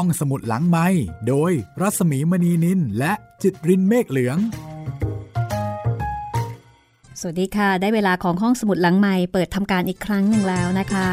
[0.00, 0.86] ห้องสมุดหลังไม้
[1.28, 4.38] โดยรัสมีมณีนินและจิตรินเมฆเหลือง
[7.20, 11.08] สวัสดีค่ะ ได้เวลาของห้องสมุดหลังใหม่เปิดทำการอีกครั้งหนึ่งแล้วนะคะ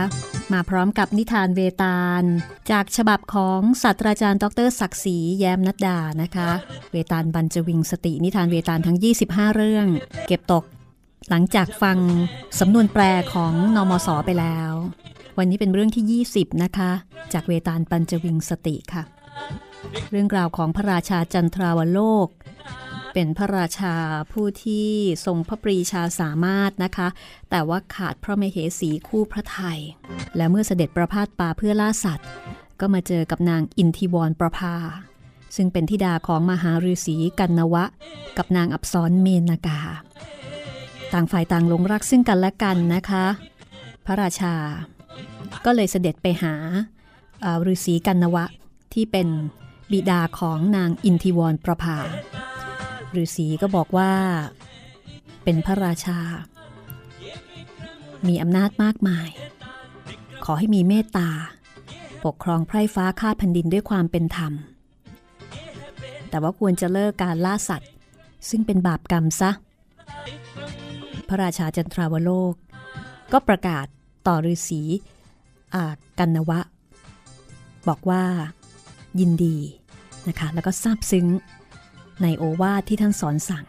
[0.53, 2.23] มาพร้อมกับนิทานเวตาล
[2.71, 6.49] จากฉบับของศาสตราจารย์ ดรศักดิ์ศรีแย้มนัดดานะคะ
[6.91, 8.97] เวตาลบรรจวิงสตินิทานเวตาลทั้ง
[9.27, 9.87] 25 เรื่อง
[10.27, 10.63] เก็บตก
[11.29, 11.97] หลังจากฟัง
[12.59, 13.03] สำนวนแปล
[13.33, 14.73] ของนอมศไปแล้ว
[15.37, 16.91] วันนี้เป็นเรื่องที่ 20 นะคะ
[17.33, 19.03] จากเวตาลปัญจวิงสติค่ะ
[20.11, 22.27] เรื่องราวของพระราชาจันทราวโลก
[23.13, 23.95] เป็นพระราชา
[24.31, 24.89] ผู้ที่
[25.25, 27.07] ทรงพระปรีชาสามารถนะคะ
[27.49, 29.79] แต่ว่าขาดพระมเหสีคู่พระไทย
[30.35, 32.27] และเมื่อเสด็จประพาสป่าเพื่อล่าสัตว์
[32.79, 34.75] ก็มาเจอกับนางอินทิวรประภา
[35.55, 37.85] ซึ่งเป็นธิดาของมหาฤาษีกันนวะ
[38.37, 39.79] กับนางอับซรเมนากา
[41.13, 43.25] ต่างฝ่ายต่างหลงรักซึ่งกันและกันนะคะ
[44.05, 44.55] พระราชา
[45.65, 46.53] ก็เลยเสด็จไปหา
[47.71, 48.45] ฤาษีกันนวะ
[48.93, 49.27] ที่เป็น
[49.91, 51.97] บิดาของนางอินทิวรประภา
[53.21, 54.11] ฤาษีก็บอกว่า
[55.43, 56.19] เป็นพระราชา
[58.27, 59.29] มีอำนาจมากมาย
[60.45, 61.29] ขอให้มีเมตตา
[62.25, 64.53] ปกครองไพร่ฟ้าข้าแผ่นดินด้วยความเป็นธรรม
[66.29, 67.91] แต่ว่าควรจะเลิกการล่าสัตว์
[68.49, 69.51] ซึ่งเป็นบาปกรรมซะ
[71.27, 72.53] พระราชาจันทราวโลก
[73.31, 73.85] ก็ประกาศ
[74.27, 74.81] ต่อฤาษี
[76.19, 76.59] กันนวะ
[77.87, 78.23] บอกว่า
[79.19, 79.57] ยินดี
[80.27, 81.27] นะคะแล้วก็ซาบซึ้ง
[82.23, 83.65] ในโอวาทที่ท่านสอนสั่ง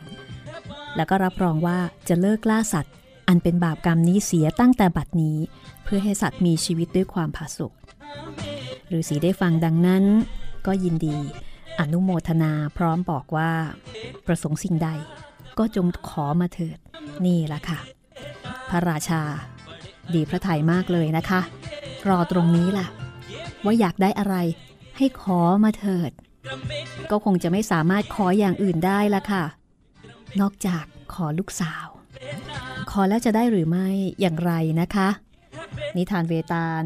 [0.96, 2.94] แล้วก็รับรองว่าจะเลิกล่าสัตว์
[3.28, 5.36] อันเป็นบาปกรรมนี้เสียตั้งแต่บัดนี้
[5.84, 7.72] เพื่อให้สัตว์มีชีวิตด้วยความผาสุก
[8.92, 10.04] ฤาษีได้ฟังดังนั้น
[10.66, 11.16] ก็ยินดี
[11.80, 13.50] อนุโมทนาพร้อมบอกว่า
[14.26, 14.88] ประสงค์สิ่งใด
[15.58, 16.78] ก็จงขอมาเถิด
[17.26, 17.80] นี่แหละค่ะ
[18.70, 19.22] พระราชา
[20.14, 21.40] ดีพระทัยมากเลยนะคะ
[22.08, 22.86] รอตรงนี้ล่ะ
[23.64, 24.36] ว่าอยากได้อะไร
[24.96, 26.10] ให้ขอมาเถิด
[27.10, 29.44] ก็คงจะไม่สามารถขออย่างอื่นได้ละค่ะ
[30.40, 30.84] นอกจาก
[31.14, 31.86] ขอลูกสาว
[32.90, 33.88] ขอแล้วจะได้หรือไม่
[34.20, 35.08] อย่างไรนะคะ
[35.96, 36.84] นิทานเวตาล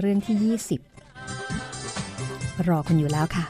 [0.00, 0.88] เรื่องที่ 20
[2.68, 3.44] รอคุณอยู่แล้วค่ะ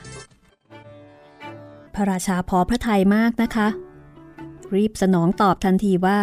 [1.94, 3.68] พระราชาพอพระทัยมากนะคะ
[4.76, 6.20] รีบสนองตอบทันทีว่า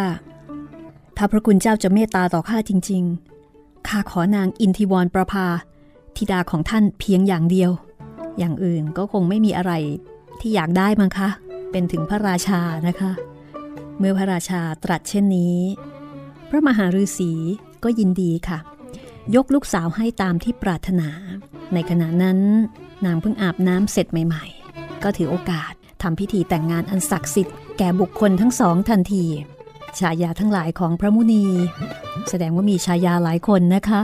[1.18, 3.04] ถ้าพระคุณเจ้าจะเมตตาต่อข้าจริง
[3.46, 5.48] ๆ ข้าขอนางอินทิวรประภา
[6.18, 7.72] ธิดาของท่านเพียงอย่างเดียว
[8.38, 9.74] อย่างอื่นก็คงไม่มีอะไร
[10.40, 11.30] ที่อยากได้มั้งคะ
[11.72, 13.12] เป็นถึงพระราชานะคะ
[14.00, 15.58] เมื่อพระราชาตรัสเช่นนี้
[16.50, 17.32] พระมหาฤาษี
[17.84, 18.60] ก็ยินดีค่ะ
[19.36, 21.10] ยกลูกสาวให้ตามที่ปรารถนา
[21.74, 22.40] ในขณะนั้น
[23.06, 29.26] นางเพิ่งอาบน้ำเสร็จใหม่ ๆ ก็ถือโอกาสทำพิธีแต่งงานอันศักดิ์สิทธิ์แก่บุคคลทั้งสองทันที
[30.00, 31.46] ชายาทั้งหลายของพระมุนี
[32.30, 34.02] แสดงว่ามีชายาหลายคนนะคะ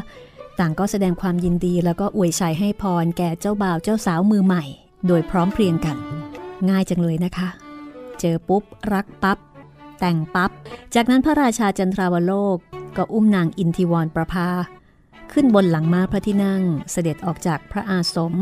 [0.60, 4.64] ต่างก็แสดงความยินดีแล้วก็อวยชัยให้พรแก่เจ้าบ่าวเจ้าสาวมือใหม่
[5.08, 5.98] โดยพร้อมเพรียงกัน
[6.70, 7.50] ง่ายจังเลยนะคะ
[8.20, 8.64] เจอปุ๊บ
[8.94, 9.38] รักปับ๊บ
[10.00, 10.52] แต่งปับ๊บ
[10.96, 12.58] จากนั้นพระราชาจันทราวโลก
[12.98, 14.50] ก็อุ้มนางอินทิวรประภา
[15.32, 18.34] ขึ้นบนหลังม้าพระที่นั่งเสด็จออกจากพระอาสม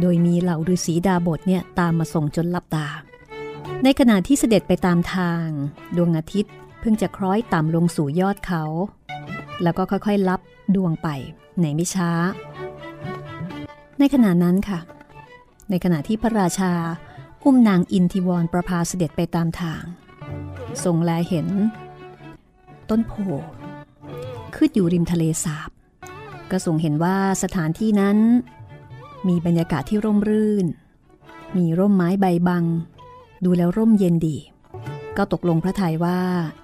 [0.00, 2.86] โดยมีเหล่าฤาษีดาบทเนี่ยตามมาส่งจนลับตา
[3.82, 5.46] ในขณะที่เสด็จไปตามทาง
[5.96, 8.64] ดวงอาทิตย์ เพิ่งจะคล้อยต่ำลงสู่ยอดเขา
[9.62, 10.40] แล้วก็ค่อยๆ ลับ
[10.74, 11.08] ดวงไป
[11.60, 12.10] ในไม่ช้า
[13.98, 14.78] ในขณะนั้นค่ะ
[15.70, 16.72] ในขณะที่พระราชา
[17.44, 19.82] อุ้มนางอินทิวรประพาเสด็จไปตามทาง
[20.84, 21.48] ทรงแลเห็น
[22.90, 23.12] ต้นโพ
[24.54, 25.70] ขึ้นอยู่ริมทะเลสาบ
[26.50, 28.18] ก็ทรงเห็นว่าสถานที่นั้น
[29.28, 30.66] มีบรรยากาศที่ร่มรื่น
[31.56, 32.64] มีร่มไม้ใบบัง
[33.44, 34.36] ดูแล้วร่มเย็นดี
[35.18, 36.18] ก็ตกลงพระทัยว่า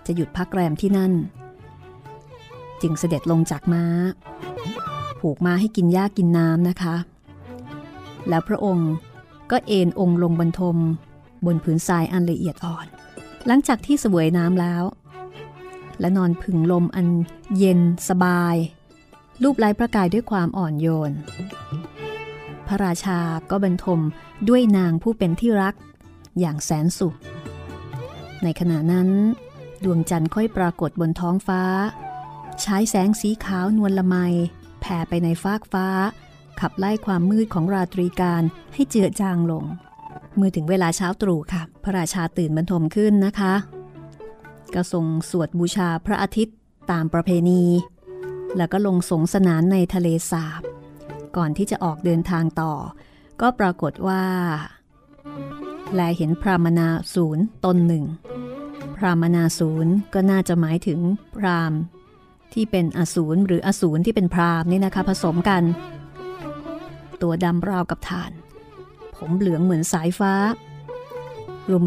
[0.07, 1.13] จะหยุดพักแรมที่นั่น
[2.83, 3.85] จึงเสด็จลงจากม้า
[5.21, 6.97] ผูกม้าให้กินหญ้ากินน้ำนะคะ
[8.29, 8.91] แล้วพระองค์
[9.51, 10.77] ก็เอนองค์ลงบนทม
[11.47, 12.87] บนผืนทรายอันละเอียดอ่อน
[13.47, 14.85] หลังจากที่เสวยน้ำแล้ว
[16.01, 17.07] และนอนผึ่งลมอัน
[17.59, 18.57] เย็นสบาย
[19.43, 21.13] รูปไร้ประกายด้วยความอ่อนโยน
[22.67, 23.19] พระราชา
[23.51, 24.01] ก็บรรทม
[24.49, 25.75] ด้วยนางผู้เป็นที่รัก
[26.39, 27.17] อย่างแสนสุข
[28.45, 29.09] ในขณะนั้น
[29.85, 31.63] ดวงจันทร์ค่อยปรากฏบนท้องฟ้า
[32.63, 34.17] ใช้แสงสีขาวนวลละไม
[34.81, 35.87] แผ่ไปในฟากฟ้า
[36.61, 38.43] ขับไล่ความมืดของราตรีการ
[38.75, 39.65] ให้เจือจางลง
[40.37, 43.55] เมื่อถึงเวลาเช้าตรู่ค่ะ พระราชาตื่นบรรทมขึ้นนะคะ
[44.75, 46.57] ก็ทรงสวดบูชาพระอาทิตย์
[46.91, 47.65] ตามประเพณี
[48.57, 50.63] แล้วก็ลงสงสนานในทะเลสาบ
[51.37, 52.75] ก่อนที่จะออกเดินทางต่อ
[53.41, 54.25] ก็ปรากฏว่า
[55.95, 58.05] แลเห็นพรามนาศูนย์ตนหนึ่ง
[58.97, 61.01] พรามนาศูนย์ก็น่าจะหมายถึง
[61.37, 61.73] พราม
[62.53, 65.63] ที่เป็นอสูรหรืออสูรที่เป็นพรามนี่นะคะ ผสมกัน
[67.23, 68.33] ตัวดำราวกับฐาน
[69.17, 70.35] ผมเหลืองเหมือนสายฟ้า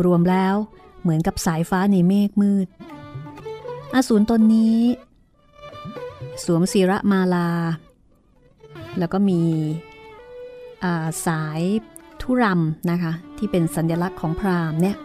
[0.06, 0.56] รวมๆแล้ว
[1.02, 2.68] เหมือนกับสายฟ้าในเมฆมืด
[3.96, 4.80] อสูรตนนี้
[6.44, 7.50] สวมศีระมาลา
[9.00, 9.42] แล้วก็มี
[11.26, 11.62] สาย
[12.22, 14.98] ทุรำนะคะ ที่เป็นสัญลักษณ์ของพราหมณ์เนี่ย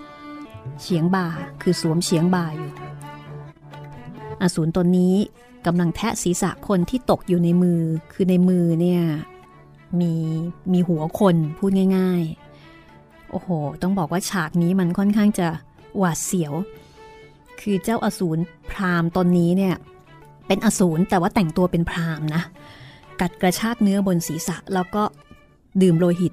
[0.80, 1.26] เฉียงบ่า
[1.62, 2.72] คือสวมเฉียงบ่าอยู่
[4.42, 5.14] อสูรตนนี้
[5.66, 7.80] กำลังแทะศีรษะคนที่ตกอยู่ในมือ
[8.12, 9.02] คือในมือเนี่ย
[10.00, 10.12] มี
[10.72, 12.22] มีหัวคนพูดง่าย
[12.76, 13.48] ๆ โอ้โห
[13.82, 15.48] ต้องบอกว่าฉากนี้มันค่อนข้างจะ
[15.98, 16.52] หวาดเสียว
[17.60, 19.74] คือเจ้าอสูรพราหมณ์ตนนี้เนี่ย
[20.46, 22.42] เป็นอสูรแต่ว่าแต่งตัวเป็นพราหมณ์นะ
[23.20, 25.02] กัดกระชากเนื้อบนศีรษะแล้วก็
[25.82, 26.32] ดื่มโลหิต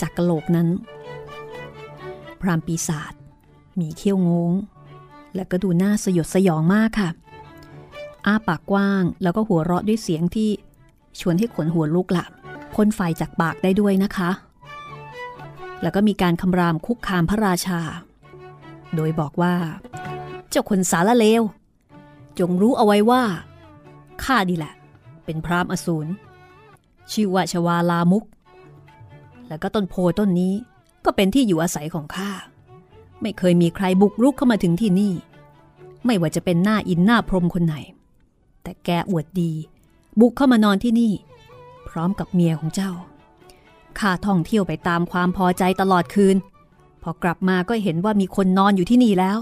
[0.00, 0.68] จากกระโหลกนั้น
[2.42, 3.12] พรามปีศาจ
[3.80, 4.52] มีเขี้ยวงง
[5.34, 7.10] และก็ดูน่าสยดสยองมากค่ะ
[8.26, 10.50] อ้าปากกว้างแล้วก็หัวเราะด้วยเสียงที่
[11.20, 12.30] ชวนให้ขนหัวลุกหลับ
[12.74, 14.30] พ่นไฟจากปากได้ด้วยนะคะ
[15.82, 17.80] แล้วก็มีการคำรามคุกคามพระราชา
[18.94, 19.54] โดยบอกว่า
[20.50, 21.42] เจ้าคนสารเลว
[22.38, 23.22] จงรู้เอาไว้ว่า
[24.24, 24.74] ข้าดีแหละ
[25.24, 26.10] เป็นพรามอสูร
[27.12, 28.24] ชื่อว่าชวาลามุก
[29.48, 30.52] แล้วก็ต้นโพต้นนี้
[31.04, 32.30] ก็เป็นที่อยู่อาศัยของข้า
[33.22, 35.12] ไม่เคยมีใครบุกรุกเข้ามาถึงที่นี่
[36.06, 37.76] ไม่ว่าจะเป็นหน้าอินหน้าพรมคนไหน
[38.62, 39.52] แต่แกอวดดี
[40.20, 41.12] บุกเข้ามานอนที่นี่
[41.88, 42.92] พร้อมกับเมียของเจ้า
[43.98, 46.36] ข้าท่องเที่ยวไปตามความพอใจตลอดคืน
[47.02, 49.38] พอกลับมาก็เห็นว่ามีคนนอนอยู่ที่นี่แล้ว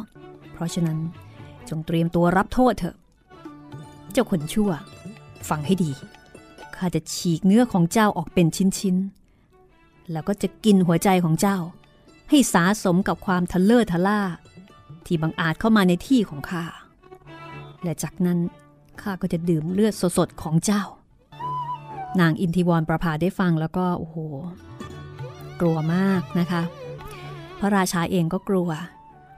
[0.53, 0.99] เพราะฉะนั้น
[1.69, 2.97] จงเตรียมตัวรับโทษเถอะ
[4.13, 4.71] เจ้าคนชั่ว
[5.49, 5.91] ฟังให้ดี
[6.77, 9.20] ข้าจะฉีกเนื้อของเจ้าออกเป็นชิ้นๆ
[10.13, 11.59] แล้วก็จะกินหัวใจของเจ้า
[12.31, 14.21] ให้สาสมกับความทะเลอทะล่า
[15.07, 16.65] ที่บังอาจเข้ามาในที่ของข้า
[17.83, 18.39] และจากนั้น
[19.03, 20.83] ข้าก็จะดื่มเลือดสดๆของเจ้า
[22.21, 24.17] นางอินทิวรประภาได้ฟังแล้วก็โอ้โห
[25.61, 26.63] กลัวมากนะคะ
[27.61, 28.71] พระราชาเองก็กลัว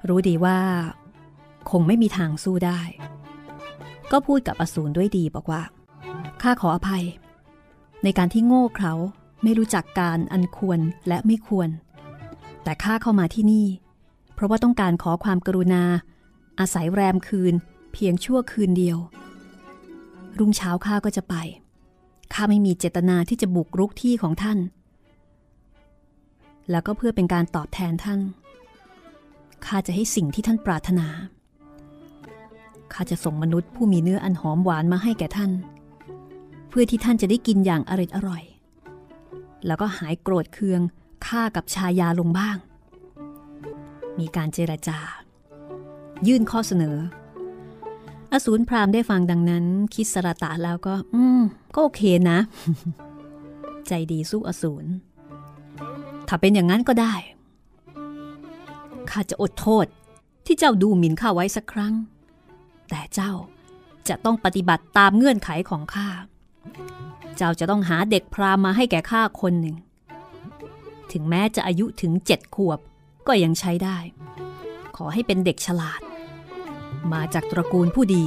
[0.08, 0.58] รู้ดีว่า
[1.70, 2.80] คงไม่มีทางสู้ได้
[4.12, 5.62] ก็พูดกับอสูรด้วยดีบอกว่า
[6.42, 7.04] ข้าขออภัย
[8.04, 8.94] ในการที่โง่เขลา
[9.42, 11.68] ไม่รู้จักการอันควรและไม่ควร
[12.62, 13.66] แต่ข้าเข้ามาที่นี่
[14.34, 15.84] เพราะว่าต้องการขอความกรุณา
[16.60, 17.54] อาศัยแรมคืน
[17.92, 18.98] เพียงชั่วคืนเดียว
[20.38, 21.34] รุ่งเช้าข้าก็จะไป
[22.32, 24.58] ข้าไม่มีเจตนาที่จะบุกรุกที่ของท่าน
[26.70, 28.20] แล้วก็เพื่อเป็นการตอบแทนท่าน
[29.64, 31.08] ข้าจะให้สิ่งที่ท่านปรารถนา
[32.92, 35.50] ข้าจะส่งมนุษย์ผู้มีเนื้ออันหอมหวานมาให้แก่ท่าน
[36.68, 38.42] เพื่อที่ท่านจะได้กินอย่างอร่อยอร่อย
[39.66, 40.80] แล้วก็หายโกรธเคือง
[41.26, 42.56] ฆ่ากับชายาลงบ้าง
[44.18, 44.98] มีการเจรจา
[46.26, 46.96] ยื่นข้อเสนอ
[48.32, 49.64] อสูรพรามได้ฟังดังนั้น
[49.94, 51.42] คิดสระตะแล้วก็ อืม
[51.74, 52.38] ก็โอเคนะ
[53.88, 54.88] ใจดีสู้อสูร
[56.28, 57.14] ถ้าเป็นอย่างนั้นก็ได้
[59.10, 59.86] ข้าจะอดโทษ
[60.46, 61.94] ที่เจ้าดูหมิ่นข้าไว้สักครั้ง
[62.90, 63.32] แต่เจ้า
[64.08, 66.08] จะต้องปฏิบัติตามเงื่อนไขของข้า
[67.36, 69.76] เจ้าจะต้องหาเด็กพรามาให้แก่ข้าคนหนึ่ง
[71.12, 72.78] ถึงแม้จะอายุถึงเจ็ดขวบ
[73.26, 73.98] ก็ยังใช้ได้
[74.96, 76.00] ขอให้เป็นเด็กฉลาด
[77.12, 78.24] มาจากตระกูลผู้ดี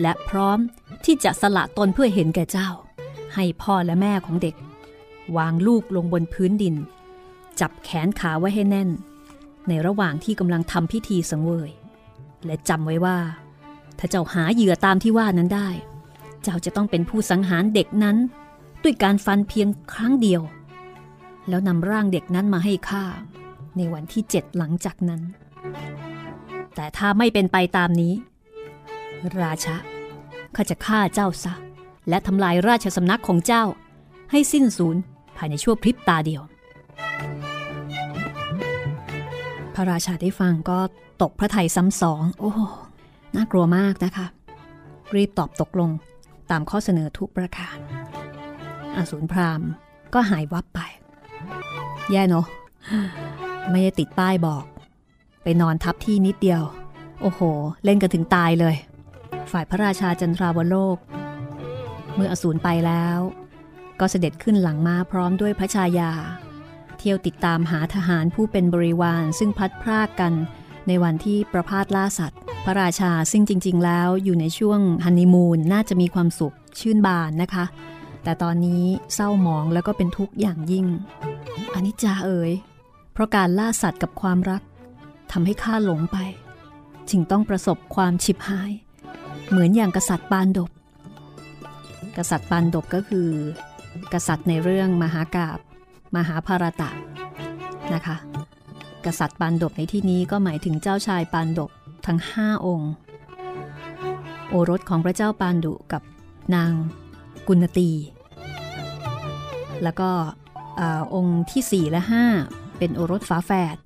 [0.00, 0.58] และพร้อม
[1.04, 2.68] ที่จะสละตนเพื่อเห็นแก่เจ้า
[3.34, 4.54] ให้พ่อและแม่ของเด็ก
[5.36, 6.74] วางลูกลงบนพื้นดิน
[7.60, 8.90] จับแขนขาไว้ให้แน่น
[9.68, 11.70] ในระหว่างที่กำลังทำพิธีสังเวย
[12.46, 13.18] และจำไว้ว่า
[13.98, 15.68] ถ้าเจ้าหาเหยื่อตามที่ว่านั้นได้
[16.48, 18.16] เจ้าจะต้องเป็นผู้สังหารเด็กนั้น
[18.82, 20.42] ด้วยการฟันเพียงครั้งเดียว
[21.48, 23.04] แล้วนำร่างเด็กนั้นมาให้ข้า
[23.76, 25.20] ในวันที่เจ็ดหลังจากนั้น
[26.74, 28.12] แต่ถ้าไม่เป็นไปตามนี้
[29.42, 29.76] ราชา
[30.56, 31.52] ข้าจะฆ่าเจ้าซะ
[32.08, 33.64] และทำลายราชสำนักของเจ้า
[34.30, 34.96] ให้สิ้นสูญ
[35.36, 36.42] ภายในชั่วพริบตาเดียว
[39.74, 40.78] พระราชาได้ฟังก็
[41.22, 42.52] ตกพระทัยซ้ำสอง โอ้
[43.34, 44.26] น่ากลัวมากนะคะ
[45.14, 45.90] รีบตอบตกลง
[46.50, 47.76] ตามข้อเสนอทุกประการ
[48.96, 49.62] อสูรพราม
[50.14, 50.80] ก็หายวับไป
[52.10, 52.46] แย่เนาะ
[53.70, 54.64] ไม่ได้ติดป้ายบอก
[55.42, 56.62] ไปนอนทับที่นิดเดียว
[57.22, 57.40] โอ้โห
[57.84, 58.76] เล่นกันถึงตายเลย
[59.50, 60.96] ฝ่ายพระราชาจันทราวโลก
[62.14, 63.18] เมื่ออสูรไปแล้ว
[64.00, 66.12] ก็เสด็จขึ้นหลังม้าพร้อมด้วยพระชายา
[66.98, 70.32] เที่ยวติดตามหาทหารผู้เป็นบริวารซึ่งพัดพรากกัน
[70.88, 77.64] ในวันที่ประพาสล่าสัตว์ พระราชาซึ่งจริง ๆ แล้วอยู่ในช่วงฮันนีมูนน่าจะมีความสุขชื่นบานนะคะ
[78.24, 80.86] แต่ตอนนี้เศร้าหมองแล้วก็เป็นทุกข์อย่างยิ่ง
[81.74, 82.52] อันนี้จาเอ๋ย
[83.12, 84.62] เพราะการล่าสัตว์กับความรัก
[85.32, 86.18] ทำให้ข้าหลงไป
[87.10, 88.72] จึงต้องประสบความฉิบหาย
[89.48, 90.70] เหมือนอย่างกษัตริย์ปานดบ
[92.16, 93.28] กษัตริย์ปานดบก็คือ
[94.12, 95.58] กษัตริย์ในเรื่องมหากาบ
[96.16, 96.90] มหาภารตะ
[97.94, 98.16] นะคะ
[99.06, 101.70] กษัตริย์ปานดบในที่นี้ก็หมายถึงเจ้าชายปานดบ
[102.06, 102.92] ทั้งห้าองค์
[104.48, 106.02] โอรสของพระเจ้าปานดุกับ
[106.54, 106.72] นาง
[107.48, 107.90] กุณตี
[109.82, 110.10] แล้วก็
[111.14, 112.02] องค์ที่ 4 และ
[112.40, 113.76] 5 เป็นโอรสฝาแฝด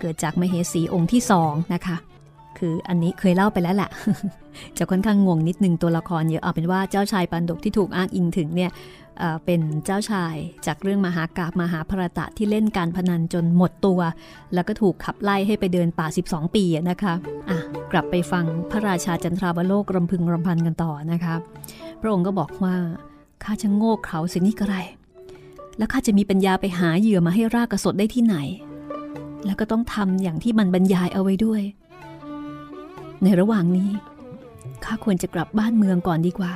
[0.00, 1.96] เกิดจากมเหสีองค์ที่สองนะคะ
[2.58, 3.90] คืออันนี้เคยเล่าไปแล้วแหละ
[4.78, 8.70] จะค่อนข้างงงนิดนึงตัวละครเยอะเอาเป็นว่าเจ้าชายปันดกที่ถูกอ้างอิงถึงเนี่ย
[9.44, 10.34] เป็นเจ้าชาย
[10.66, 14.00] จากเรื่องมหากาบมหาพรตะที่เล่นการพนันจนหมดตัว
[14.54, 17.14] แล้วก็ถูกขับไล่ให้ไปเดินป่า 12 ปีนะคะ
[17.50, 17.58] อะ
[17.92, 21.34] กลับไปฟังพระราชาจันทราบโลกรำพึงรำพันกันต่อนะคะ
[22.00, 22.76] พระองค์ก็บอกว่า
[23.44, 24.76] ข้าจะโง่เขาสินี่ก็ไร
[25.78, 28.36] แล้วข้าจะมีปัญญาไปหาเหยื่อมาให้รากกระสดได้ที่ไหน
[29.46, 31.62] แล้วก็ต้องทำอย่างที่มันบรรยายเอาไว้ด้วย
[33.22, 33.90] ในระหว่างนี้
[34.84, 36.54] ข้าควรจะกลับบ้านเมืองก่อนดีกว่า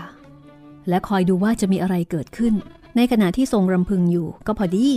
[0.89, 2.55] และคอยดูว่าจะมีอะไรเกิดขึ้น
[2.97, 4.89] ในขณะที่ทรงรำพึงอยู่ ก็พอดี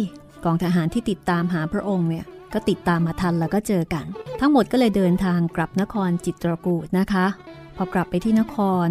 [0.46, 4.06] กองทหารที่ติดตามหาพระองค์เนี่ยก็ติดตามมาทันแล้วก็เจอกัน
[4.40, 7.26] ทั้งหมดก็เลยเดินทางกลับนครจิตรกูดนะคะ
[7.76, 8.88] พอกลับไปที่นคร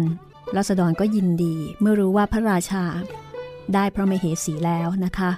[0.55, 2.85] รัษฎรก็ยินดี เมื่อรู้ว่าพระราชา
[3.73, 5.31] ได้พระมเหสีแล้วนะคะ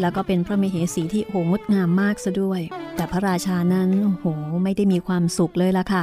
[0.00, 2.60] แล้วก็เป็นพระมเหสีที่โหงดงามมากซะด้วย
[2.96, 4.24] แต่พระราชานั้นโอ้โห
[4.62, 6.00] ไม่ได้มีความสุขเลยละค่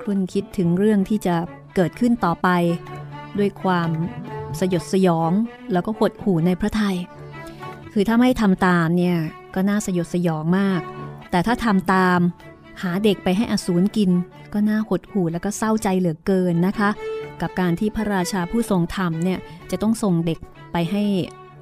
[0.00, 1.36] ครุ่นคิดถึงเรื่องที่จะ
[1.76, 2.48] เกิดขึ้นต่อไป
[3.38, 3.90] ด้วยความ
[4.60, 5.32] สยดสยอง
[5.72, 6.96] แล้วก็หดหูในพระไทย
[7.92, 9.16] คือถ้าไม่ทำตามเนี่ย
[9.54, 10.80] ก็น่าสยดสยองมาก
[11.30, 12.20] แต่ถ้าทำตาม
[12.82, 14.10] หาเด็กไปให้อสูรกิน
[14.52, 16.90] ก็น่าหดหูแล้วก็เศร้าใจเหลือเกินนะคะ
[17.40, 19.38] กับการที่พระราชาผู้ทรงธรรมเนี่ย
[19.70, 20.38] จะต้องส่งเด็ก
[20.72, 21.04] ไปให้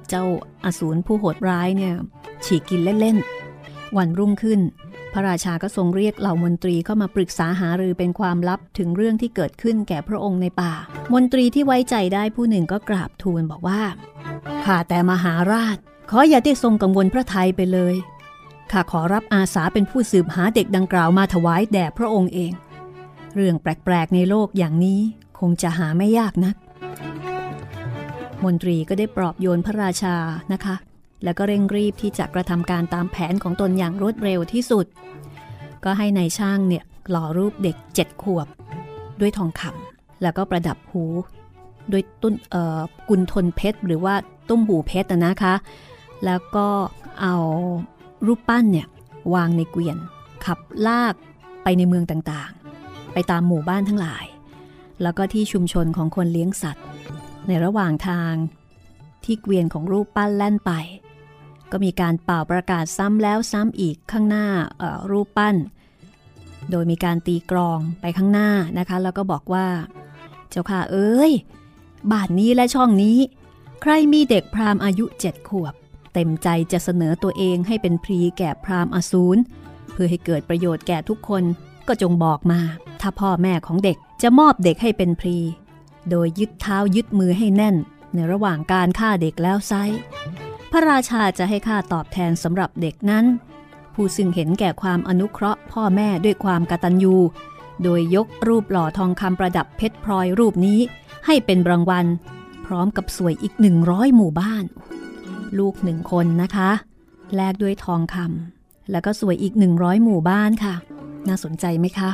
[0.09, 0.23] เจ้า
[0.65, 1.93] อสูรผู้โหดร้ายเนี่ย
[2.45, 4.59] ฉีกกินเล่นๆวันรุ่งขึ้น
[5.13, 10.73] พระราชาก็ทรงเรียกเหล่ามนตรีเข้ามาปรึกษาหารือเป็นความลับถึงเรื่องที่เกิดขึ้นแก่พระองค์ในป่า
[11.13, 13.81] มนตรีที่ไว้ใจได้ผู้หนึ่งก็กราบทูลบอกว่า
[14.65, 15.77] ข้าแต่มหาราช
[16.09, 17.95] ขออย่าได้ทรงกังวลพระไทยไปเลย
[18.71, 22.51] ข้าขอรับอาสาเป็นผู้สืบหาเด็กดังกล่าวมาถวายแด่พระองค์เอง
[23.35, 24.99] เรื่องแปลกๆในโลกอย่างนี้
[25.39, 26.55] คงจะหาไม่ยากนัก
[28.43, 30.15] มนตรีก็ได้ปลอบโยนพระราชา
[30.53, 30.75] นะคะ
[31.23, 34.85] แล้วก็เร่งรีบที่จะกระทำการตามแผนของตนอย่างรวดเร็วที่สุด
[35.83, 38.47] ก็ให้ในายช่างเนี่ยหล่อรูปเด็กเจ็ดขวบ
[39.19, 41.03] ด้วยทองคำแล้วก็ประดับหู
[41.91, 44.13] ด้วยตุ้นเอ่อกุนทนเพชร หรือว่า
[44.49, 45.55] ตุ้มหูเพชรนะคะ
[46.25, 46.67] แล้วก็
[47.21, 47.35] เอา
[48.25, 48.87] รูปปั้นเนี่ย
[49.33, 49.97] วางในเกวียน
[50.45, 51.15] ขับลาก
[51.63, 54.25] ไปในเมืองต่างๆ ไปตามหมู่บ้านทั้งหลาย
[55.01, 56.85] แล้วก็ที่ชุมชนของคนเลี้ยงสัตว์
[57.47, 58.33] ในระหว่างทาง
[59.23, 60.71] ที่เกวียนของรูปปั้นแล่นไป
[61.71, 64.47] ก็มีการเป่าประกาศซ้ำแล้วซ้ำอีกข้างหน้า
[65.11, 65.55] รูปปั้น
[66.71, 69.67] โดยมีการตีกรองไปข้างหน้านะคะ แล้วก็บอกว่า
[70.49, 71.31] เจ้าค่ะเอ้ย
[72.11, 73.17] บ้านนี้และช่องนี้
[73.81, 75.73] ใครมีเด็กพราหมณ์อายุเจ็ดขวบ
[76.13, 79.41] เต็มใจจะเสนอตัวเองให้เป็นพรีแก่พราหมณ์อสูร
[79.91, 81.43] เพื่อให้เกิดประโยชน์แก่ทุกคน
[81.87, 82.59] ก็จงบอกมา
[83.01, 85.37] ถ้าพ่อแม่ของเด็กจะมอบเด็กให้เป็นพรี
[86.09, 87.75] โดยยึดเท้ายึดมือให้แน่น
[88.13, 89.73] ในระหว่างการฆ่าเด็กแล้วไซ
[90.71, 93.25] พระราชาจะให้ค่าตอบแทนสำหรับเด็กนั้น
[93.93, 97.15] ผู้ซึ่งเห็นแก่ความอนุเคราะห์พ่อแม่ด้วยความกตัญญู
[97.83, 100.79] โดยยกรูปหล่อทองคำประดับเพชรพลอยรูปนี้
[101.25, 102.05] ให้เป็นรางวัล
[102.65, 104.63] พร้อมกับสวยอีกหนึ่งร้อยหมู่บ้าน
[105.59, 106.69] ลูกหนึ่งคนนะคะ
[107.35, 110.75] แลกด้วยทองคำแล้วก็สวยอีกหนึ่งร้อยหมู่บ้านค่ะ
[111.27, 112.11] น่าสนใจไหมคะ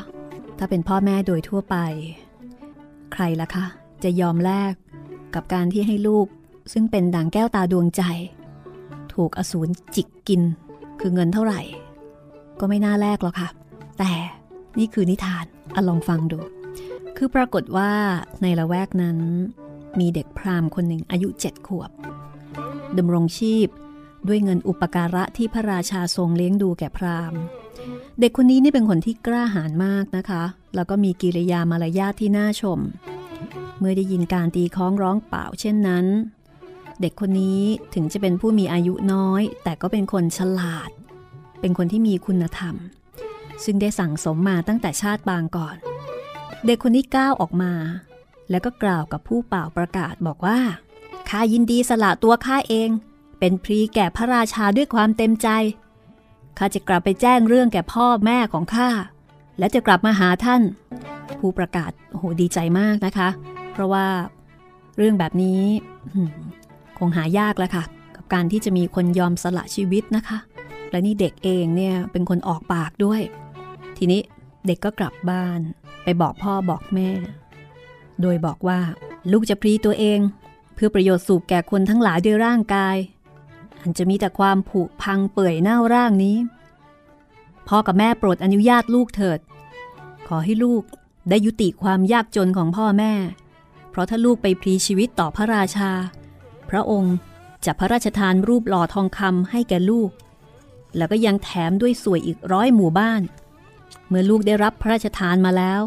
[0.57, 1.75] ถ้าเป็นพ่อแม่โดยทั่วไป
[3.13, 3.65] ใครล่ะคะ
[4.03, 4.73] จะยอมแลก
[5.35, 6.27] กับการที่ให้ลูก
[6.73, 8.03] ซึ่งเป็นด่างแก้วตาดวงใจ
[9.15, 10.41] ถูกอสูรจิกกิน
[10.99, 11.61] คือเงินเท่าไหร่
[12.59, 13.49] ก็ไม่น่าแลกหรอกค่ะ
[13.99, 14.11] แต่
[14.77, 15.45] นี่คือนิทาน
[15.75, 16.39] อลองฟังดู
[17.17, 17.91] คือปรากฏว่า
[18.41, 19.17] ในละแวกนั้น
[19.99, 21.91] มีเด็กพราหมณ์คนหนึ่งอายุเจ็ดขวบ
[22.97, 23.67] ดำรงชีพ
[24.27, 27.39] ด้วยเงินอุปการะที่พระราชาทรงเลี้ยงดูแก่พราหมณ์
[28.19, 30.43] เด็กคนนี้นี่เป็นคนที่กล้าหาญมากนะคะ
[30.75, 32.79] แล้วก็มีกิริยามารยาทที่น่าชม
[33.79, 36.05] เมื่อได้ยินการตีค้องร้องเปล่าเช่นนั้น
[37.01, 40.89] เด็กคนนี้ถึงจะเป็นผู้มีอายุน้อย แต่ก็เป็นคนฉลาด
[41.59, 42.75] เป็นคนที่มีคุณธรรม
[43.63, 45.75] ซึ่งได้สั่งสมมาตั้งแต่ชาติบางก่อน
[46.65, 47.73] เด็กคนนี้ก้าวออกมา
[48.49, 50.59] แล้วก็กล่าวกับผู้เป่าประกาศบอกว่า
[51.29, 52.89] ข้ายินดีสละตัวข้าเอง
[53.39, 55.47] เป็นพรีแก่พระราชาด้วยความเต็มใจ
[56.57, 58.89] ข้าจะกลับไปแจ้งเรื่องแก่พ่อแม่ของข้า
[59.59, 60.61] และจะกลับมาหาท่าน
[61.39, 63.29] ผู้ประกาศโอ้โหดีใจมากนะคะ
[63.73, 64.05] เพราะว่า
[64.97, 65.61] เรื่องแบบนี้
[66.97, 67.83] คงหายากแล้วค่ะ
[68.15, 70.37] กับการที่จะมีคนยอมสละชีวิตนะคะ
[70.91, 73.21] และนี่เด็กเองเนี่ยเป็นคนออกปากด้วย
[73.97, 74.21] ทีนี้
[74.67, 75.59] เด็กก็กลับบ้าน
[76.03, 77.09] ไปบอกพ่อบอกแม่
[78.21, 78.79] โดยบอกว่า
[79.31, 80.19] ลูกจะพรีตัวเอง
[80.73, 82.97] เพื่อประโยชน์สุขแก่คนทั้งหลายด้วยร่างกาย
[83.81, 86.37] อันจะมีแต่ความผุพังเปื่อยเน่าร่างนี้
[87.67, 89.39] พ่อกับแม่โปรดอนุญาตลูกเถิด
[90.27, 90.83] ขอให้ลูก
[91.29, 93.13] ได้ยุติความยากจนของพ่อแม่
[93.89, 95.91] เพราะถ้าลูกไปพลีชีวิตต่อพระราชา
[96.69, 97.15] พระองค์
[97.65, 100.09] จะพระราชทานรูปหล่อทองคำให้แก่ลูก
[100.97, 103.21] แล้วก็ยังแถมด้วยสวยอีกร้อยหมู่บ้าน
[104.07, 105.81] เมื่อลูกได้รับพระราชทานมาแล้ว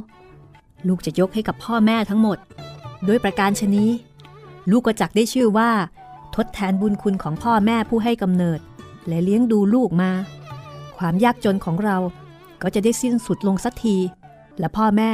[0.88, 2.38] ลูกจะยกให้กับพ่อแม่ทั้งหมด
[3.08, 3.90] ด้วยประการชนี้
[4.70, 5.70] ลูกก็จักได้ชื่อว่า
[6.36, 8.60] ทดแทนบุญคุณของพ่อแม่ผู้ให้กำเนิด
[9.08, 10.10] และเลี้ยงดูลูกมา
[10.98, 11.96] ความยากจนของเรา
[12.62, 13.96] ก็จะได้สิ้นสุดลงสักที
[14.58, 15.12] และพ่อแม่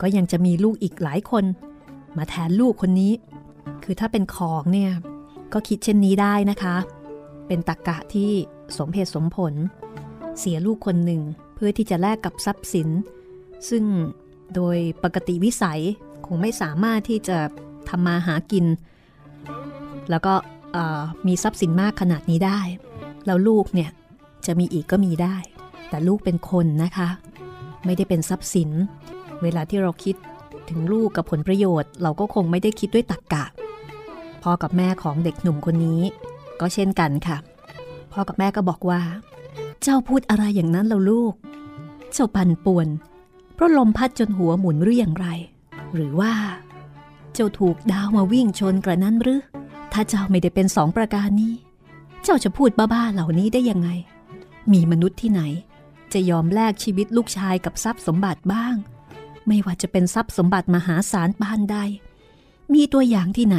[0.00, 1.44] ก็ยังจะมีลูกอีกหลายคน
[2.16, 3.12] มาแทนลูกคนนี้
[3.88, 4.92] คือถ้าเป็นของเนี่ย
[5.52, 6.76] ก็คิดเช่นนี้ได้นะคะ
[7.46, 8.30] เป็นตรกกะที่
[8.78, 9.54] สมเหตุสมผล
[10.38, 11.22] เสียลูกคนหนึ่ง
[11.54, 12.88] เพื่อที่จะแลกกับทรัพย์สิน
[13.68, 13.84] ซึ่ง
[14.54, 15.80] โดยปกติวิสัย
[16.26, 17.38] คงไม่สามารถที่จะ
[17.88, 18.66] ทำมาหากิน
[20.10, 20.34] แล้วก็
[21.26, 22.60] มีทรัพย์สินมากขนาดนี้ได้
[23.26, 23.90] แล้วลูกเนี่ย
[24.46, 25.36] จะมีอีกก็มีได้
[25.88, 27.08] แต่ลูกเป็นคนนะคะ
[27.84, 28.70] ไม่ได้เป็นทรัพย์สิน
[29.42, 30.16] เวลาที่เราคิด
[30.70, 33.44] ถึงลูกกับผลประโยชน์ เราก็คงไม่ได้คิดด้วยตรกกะ
[34.48, 36.02] พ่อกับแม่ของเด็กหนุ่มคนนี้
[36.60, 37.36] ก็เช่นกันค่ะ
[38.12, 39.02] พ่อกับแม่ก็บอกว่า
[39.82, 41.34] เจ้าพูดอะไรอย่างนั้นเราลูก
[42.12, 42.88] เจ้าปั่นป่วน
[43.54, 45.26] เพราะลมพัดจนหัวหมุนหรืออย่างไร
[45.94, 46.32] หรือว่า
[47.34, 49.42] เจ้าถูกดาวมาวิ่งชนกระนั้นหรือ
[49.92, 51.54] ถ้าเจ้าไม่ได้เป็นสองประการนี้
[52.24, 53.88] เจ้าจะพูดบ้าๆเหล่านี้ได้ยังไง
[54.72, 55.42] มีมนุษย์ที่ไหน
[56.12, 58.74] จะยอมแลกชีวิตลูกชายกับทรัพย์สมบัติบ้าง
[59.46, 61.76] ไม่ว่าจะเป็นทรัพย์สมบัติมหาศาลปานใด
[62.74, 63.58] มีตัวอย่างที่ไหน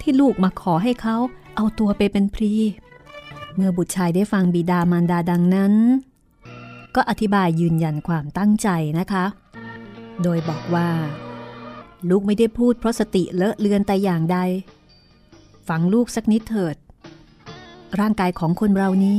[0.00, 1.16] ที่ลูกมาขอให้เขา
[1.56, 2.52] เอาตัวไปเป็นพรี
[3.54, 5.74] เมื่อบุตรชายได้ฟังบิดามารดาดังนั้น
[6.94, 9.24] ก็อธิบายยืนยันความตั้งใจนะคะ
[10.22, 10.88] โดยบอกว่า
[12.08, 14.38] ลูกไม่ได้พูดเพราะสติเลอะเลือนแต่อย่างใด
[15.68, 16.76] ฟังลูกสักนิดเถิด
[18.00, 19.18] ร่างกายของคนเรานี้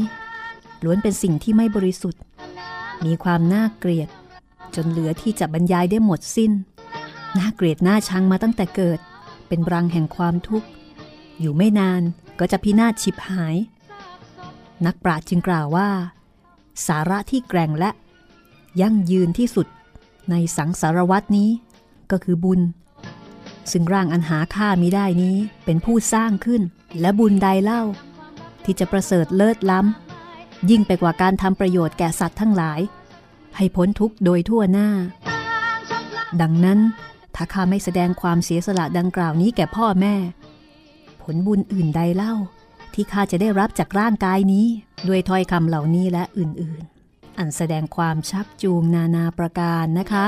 [0.84, 2.22] ล้วนเป็นสิ่งที่ไม่บริสุทธิ์
[3.06, 4.10] มีความน่าเกลียด
[4.76, 6.52] จนเหลือที่จะบรรยายได้หมดสิ้น
[7.38, 9.00] น่าเกลียดน่าชังมาตั้งแต่เกิด
[9.48, 10.68] เป็นรังแห่งความทุกข์
[11.40, 12.02] อยู่ไม่นาน
[12.40, 13.56] ก็จะพินาศฉิบหาย
[14.86, 15.90] นักปราชญ์จึงกล่าวว่า
[16.88, 17.92] สาระที่แกร่งและ
[18.82, 19.68] ยั่งยืนที่สุด
[20.30, 21.50] ในสังสารวัตนี้
[22.12, 22.62] ก็คือบุญ
[23.72, 26.62] ซึ่งร่างอันหาค่ามิได้นี้เป็นผู้สร้างขึ้น
[27.02, 27.82] และบุญใดเล่า
[28.64, 32.80] ที่จะประเสริฐเลิศล้ำ ยิ่งไปกว่าการทำประโยชน์แก่สัตว์ทั้งหลาย
[33.58, 34.90] ให้พ้นทุกข์โดยทั่วหน้า
[36.42, 36.80] ดังนั้น
[37.36, 40.16] ถ้าข้าไม่แสดงความเสียสละดังกล่าวนี้แก่พ่อแม่
[41.22, 42.34] ผลบุญอื่นใดเล่า
[42.94, 44.66] ที่ข้าจะได้รับจากร่างกายนี้
[45.08, 50.26] ด้วยถ้อยคำเหล่านี้และอื่นๆ อันแสดงความชักจูงนานาประการนะคะ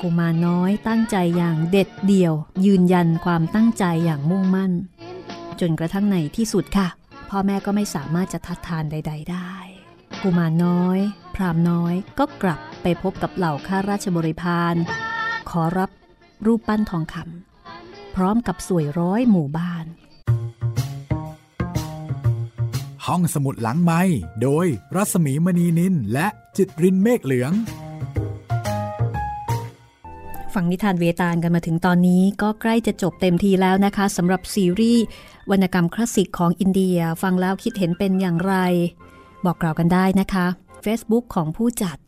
[0.00, 2.34] กุมารน้อยตั้งใจอย่างเด็ดเดี่ยว
[2.66, 4.72] ยืนยันความตั้งใจอย่างมุ่งมั่น
[5.60, 6.88] จนกระทั่งในที่สุดค่ะ
[7.30, 9.52] พ่อแม่ก็ไม่สามารถจะทัดทานใด ๆ ได้
[10.22, 10.98] กุมารน้อย
[11.34, 14.74] พรามน้อยก็กลับไปพบกับเหล่าข้าราชบริพาร
[15.50, 15.90] ขอรับ
[16.46, 19.84] รูปปั้นทองคำพร้อมกับสวยร้อยหมู่บ้าน
[23.06, 24.00] ห้องสมุดหลังไม้
[24.42, 27.52] โดยรัสมีมณีนินและจิตรินเมฆเหลือง
[30.54, 35.04] ฟังนิทานเวตาลกันมาถึงตอนนี้ก็ใกล้จะจบเต็มทีแล้วนะคะสำหรับซีรีส์
[35.50, 38.54] วรรณกรรมคลาสสิกของอินเดีย ฟังแล้วคิดเห็นเป็นอย่างไร
[39.44, 40.46] บอกกล่าวกันได้นะคะ
[40.84, 41.98] Facebook ของผู้จัด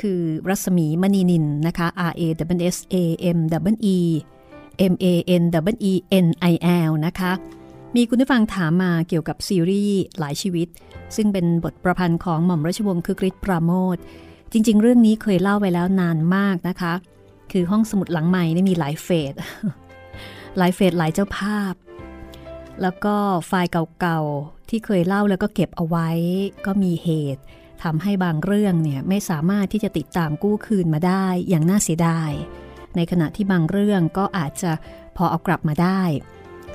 [0.00, 2.22] คือรัศมีมณีนินนะคะ R A
[2.58, 2.96] W S A
[3.36, 3.38] M
[3.72, 3.98] W E
[4.92, 5.06] M A
[5.40, 5.92] N W E
[6.24, 6.54] N I
[6.88, 7.32] L นะคะ
[7.96, 10.68] มีคุณผู้ฟังถามมาเกี่ยวกับซีรีส์หลายชีวิต
[11.16, 13.96] ซึ่งเป็นบทประพันธ์ของหม่อมราชวงศ์คือกริชปราโมท
[14.52, 16.94] จริง ๆ เรื่องนี้เคยเล่าไว้แล้วนานมากนะคะ
[17.52, 19.34] คือห้องสมุดหลังใหม่นี่มีหลายเฟส
[20.58, 21.74] หลายเฟสหลายเจ้าภาพ
[22.82, 23.14] แล้วก็
[23.46, 26.08] ไฟล์เก่าๆที่เคยเล่าแล้วก็เก็บเอาไว้
[26.66, 27.42] ก็มีเหตุ
[27.82, 32.30] ทำให้บางเรื่องเนี่ยไม่สามารถที่จะติดตามกู้คืนมาได้อย่างน่าเสียดาย
[32.96, 34.72] ในขณะที่บางเรื่องก็อาจจะ
[35.16, 36.02] พอเอากลับมาได้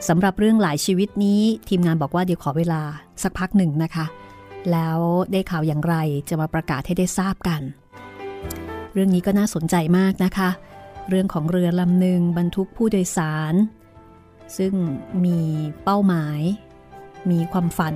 [0.07, 2.81] สำหรับเรื่องหลายชีวิตนี้ทีมงานบอกว่าเดี๋ยวขอเวลา
[3.23, 4.05] สักพักหนึ่งนะคะ
[4.71, 4.99] แล้ว
[5.31, 5.95] ได้ข่าวอย่างไร
[6.29, 7.61] จะมาประกาศให้ได้ทราบกัน
[8.93, 10.49] เรื่องนี้ก็น่าสนใจมากนะคะ
[11.09, 13.53] เรื่องของเรือลำหนึ่งบรรทุกผู้โดยสาร
[14.57, 14.73] ซึ่ง
[15.25, 15.39] มี
[15.83, 16.41] เป้าหมาย
[17.31, 17.95] มีความฝัน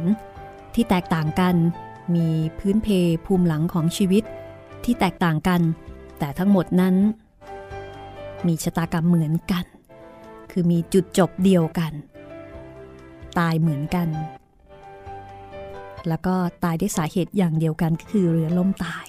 [0.75, 1.55] ที่แตกต่างกัน
[2.15, 2.27] มี
[2.59, 2.87] พื้นเพ
[3.25, 4.23] ภูมิหลังของชีวิต
[4.83, 5.61] ที่แตกต่างกัน
[6.19, 6.95] แต่ทั้งหมดนั้น
[8.47, 9.65] มีชะตากรรมเหมือนกัน
[10.51, 11.93] คือมีจุดจบเดียวกัน
[13.37, 14.09] ตายเหมือนกัน
[16.07, 19.05] แล้วก็ตายด้วยสาเหตุอย่างเดียวกันก็คือเรือล่มตาย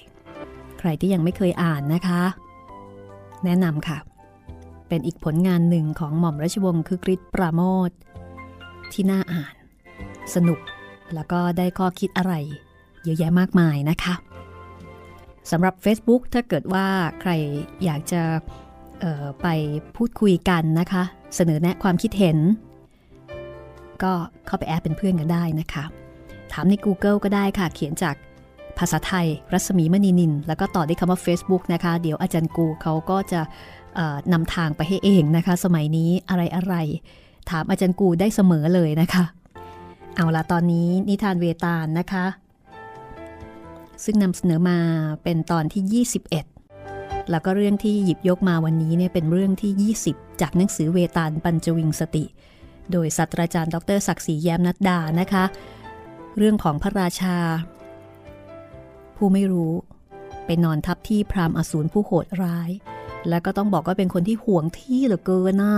[0.79, 2.21] ใครที่ยังไม่เคยอ่านนะคะ
[3.45, 3.99] แนะนำค่ะ
[4.87, 7.91] เป็นอีกผลงานหนึ่งของหม่อมราชวงศ์คือกริชปราโมท
[8.91, 9.55] ที่น่าอ่าน
[10.35, 10.59] สนุก
[11.13, 12.33] แล้วก็ได้ข้อคิดอะไร
[13.05, 14.15] เยอะแยะมากมายนะคะ
[15.51, 16.85] สำหรับ Facebook ถ้าเกิดว่า
[17.21, 17.31] ใคร
[17.83, 18.21] อยากจะ
[19.41, 19.47] ไป
[19.95, 21.03] พูดคุยกันนะคะ
[21.35, 22.37] เสนอแนะความคิดเห็น
[24.03, 24.13] ก็
[24.45, 25.83] เข้าไปแอดเป็นเพื่อนกันได้นะคะ
[26.51, 28.15] ถามใน Google ก็ได้ค่ะ เขียนจาก
[28.77, 33.41] ภาษาไทย รัศมีมณีนิน แล้วก็ต่อด้วยคำว่า Facebook นะคะ เดี๋ยวอาจารย์กูเขาก็จะ
[34.33, 36.75] นำทางไปให้เองนะคะ สมัยนี้อะไรอะไร
[37.49, 39.25] ถามอาจารย์กูได้เสมอเลยนะคะ
[40.15, 42.25] เอาละตอนนี้นิทานเวตาลนะคะ
[44.03, 44.77] ซึ่งนำเสนอมา
[45.23, 52.25] เป็นตอนที่ 21 แล้วก็เรื่องที่หยิบยกมาวันนี้เนี่ยเป็นเรื่องที่ 20 จากหนังสือเวตาลปัญจวิงสติ
[52.91, 55.43] โดยศาสตราจารย์ ดรศักดิ์ศรีแย้มนัดดานะคะ
[56.37, 57.37] เรื่องของพระราชา
[59.15, 59.73] ผู้ไม่รู้
[60.45, 62.69] ไปนอนทับที่พรามอสูรผู้โหดร้าย
[63.29, 65.75] แล้วก็ต้องบอกว่าเป็นคนที่ห่วงที่เหลือเกินน่ะ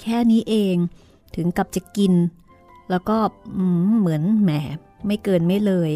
[0.00, 0.76] แค่นี้เอง
[1.36, 2.12] ถึงกับจะกิน
[2.90, 3.16] แล้วก็
[4.00, 4.50] เหมือนแหม
[5.06, 5.90] ไม่เกินไม่เลย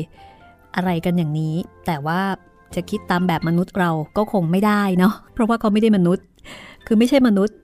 [0.77, 1.55] อะไรกันอย่างนี้
[1.87, 2.21] แต่ว่า
[2.75, 6.27] จะคิดตามแบบมนุษย์เราก็คงไม่ได้เนาะเพราะว่าเขาไม่ได้มนุษย์
[6.87, 7.57] คือไม่ใช่มนุษย์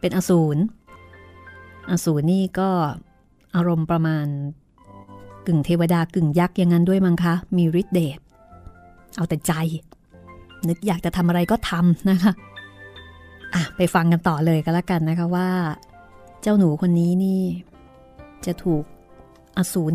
[0.00, 0.56] เป็นอสูร
[1.90, 2.68] อสูรนี่ก็
[3.54, 4.26] อารมณ์ประมาณ
[5.46, 8.18] กึ่งเทวดากึ่งยักษ์อย่างนั้นด้วยมั้งคะ มีฤทธิ์เดช
[9.16, 9.52] เอาแต่ใจ
[10.68, 12.32] นึกอยากจะทำอะไรก็ทำนะคะ
[13.54, 15.48] อะไปฟังกันต่อเลยก็แล้วกันนะคะว่า
[16.42, 17.40] เจ้าหนูคนนี้นี่
[18.46, 18.84] จะถูก
[19.56, 19.94] อสูร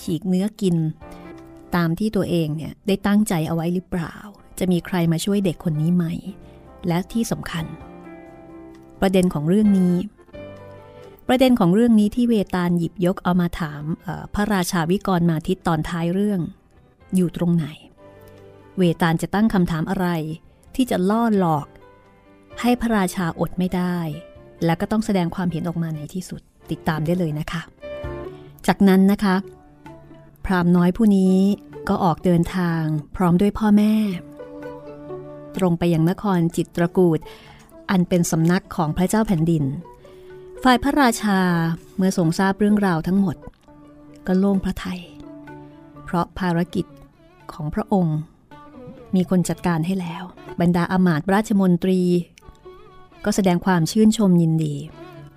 [0.00, 0.76] ฉีกเนื้อกิน
[1.74, 4.14] ตามที่ตัวเองเนี่ยได้ตั้งใจเอาไว้หรือเปล่า
[4.58, 6.04] จะมีใครมาช่วยเด็กคนนี้ไหม
[6.88, 7.64] และที่สำคัญ
[9.00, 9.94] ประเด็นของเรื่องนี้
[11.28, 13.82] ประเด็นของเรื่องนี้ที่เวตาลหยิบยกเอามาถาม
[14.34, 16.40] พระราชาวิกรมาทิตตอนท้ายเรื่อง
[17.14, 17.66] อยู่ตรงไหน
[18.78, 20.08] เวตาลจะตั้งคำถามอะไร
[20.74, 21.66] ที่จะล่อหลอก
[22.60, 23.98] ให้พระราชาอดไม่ได้
[24.64, 27.62] และก็ต้องแสดงความเห็นออกมาในที่สุดติดตามได้เลยนะคะ
[28.66, 29.36] จากนั้นนะคะ
[30.46, 31.36] พรามน้อยผู้นี้
[31.88, 32.82] ก็ออกเดินทาง
[33.16, 33.94] พร้อมด้วยพ่อแม่
[35.56, 37.18] ตรงไปยังนครจิตรกูด
[37.90, 39.64] อันเป็นสำนักของพระเจ้าแผ่นดิน
[40.62, 41.40] ฝ่ายพระราชา
[41.96, 43.36] เมื่อทรงทราบเรื่องราวทั้งหมด
[44.26, 45.00] ก็โล่งพระทย
[46.04, 46.86] เพราะภารกิจ
[47.52, 48.18] ของพระองค์
[49.14, 50.22] มีคนจัดการให้แล้ว
[50.60, 52.00] บรรดาอมาตราชมนตรี
[53.24, 54.74] ก็แสดงความชื่นชมยินดี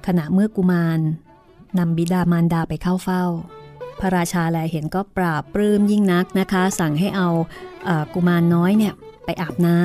[0.08, 1.00] ขณะเมื่อกุมาร
[1.78, 3.26] นำบิดามารดาไปเข้าเฝ้า
[4.00, 7.30] พระราชาแลเห็นก็ปราบปลื้มยิ่งนักนะคะ สั่งให้เอา
[7.88, 8.94] อากุมารน้อยเนี่ย
[9.26, 9.82] ไปอาบน้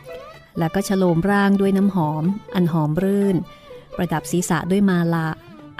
[0.00, 2.24] ำแล้วก็ฉโลมร่างด้วยน้ำหอม
[2.54, 3.36] อันหอมรื่น
[3.96, 5.28] ประดับศีรษะด้วยมาลา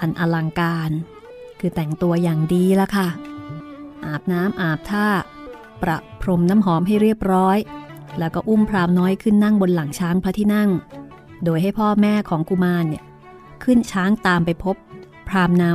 [0.00, 0.90] อันอลังการ
[1.60, 3.08] คือแต่งตัวอย่างดีละค่ะ
[4.06, 5.08] อาบน้ำอาบท่า
[5.82, 7.58] ประพรมน้ำหอมให้เรียบร้อย
[8.18, 10.70] แล้วก็อุ้มพรามน้อยขึ้นนั่งบนหลังช้างพระที่นั่ง
[11.44, 13.02] โดยให้พ่อแม่ของกุมารเนี่ย
[13.64, 14.76] ขึ้นช้างตามไปพบ
[15.34, 15.70] รามนา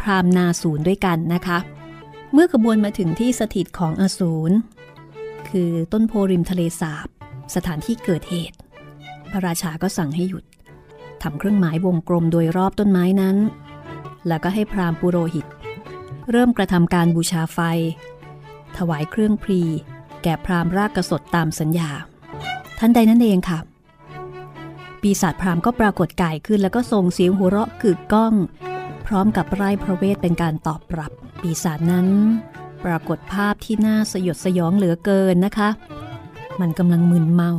[0.00, 1.58] พรามนาศูนย์ด้วยกันนะคะ
[2.32, 4.56] เมื่อขบวนมาถึงที่สถิตของอสูร
[5.48, 7.08] คือต้นโพริมทะเลสาบ
[7.54, 8.56] สถานที่เกิดเหตุ
[9.30, 10.44] พระราชาก็สั่งให้หยุด
[11.22, 13.36] ทำเครื่องหมายวงกลมโดยรอบต้นไม้นั้น
[14.28, 15.46] แล้วก็ให้พรามปุโรหิต
[16.30, 17.58] เริ่มกระทำการบูชาไฟ
[18.76, 19.60] ถวายเครื่องพรี
[20.22, 21.90] แก่พรามรากกสดตามสัญญา
[22.78, 23.58] ท่านใดนั่นเองค่ะ
[25.02, 28.34] ปีศาจพรามก็ปรากฏกายขึ้นแล้วก็ส่งเสียงหัวเราะกึกก้อง
[29.12, 32.06] ร้อมกับไร้พระเวทเป็นการตอบรับ ปีศาจนั้น
[32.84, 35.68] ปรากฏภาพที่น่าสยดสยองเหลือเกินนะคะ
[36.60, 37.52] มันกำลังมึนเมา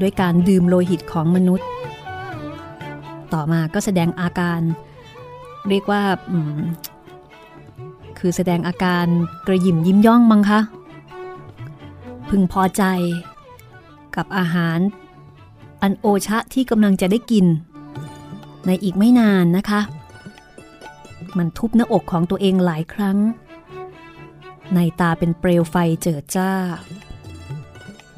[0.00, 1.68] ด้วยการดื่มโลหิตของมนุษย์
[3.32, 4.60] ต่อมาก็แสดงอาการ
[5.68, 6.02] เรียกว่า
[8.18, 9.06] คือแสดงอาการ
[9.46, 10.60] กระยิมยิ้มย่องมั้งคะ
[12.28, 12.82] พึงพอใจ
[14.16, 14.78] กับอาหาร
[15.82, 17.46] อันโอชะที่กำลังจะได้กิน
[18.66, 19.80] ในอีกไม่นานนะคะ
[21.38, 23.18] มันทุบหน้าอกของตัวเองหลายครั้ง
[24.74, 26.52] ในตาเป็นเปลวไฟเจิดจ้า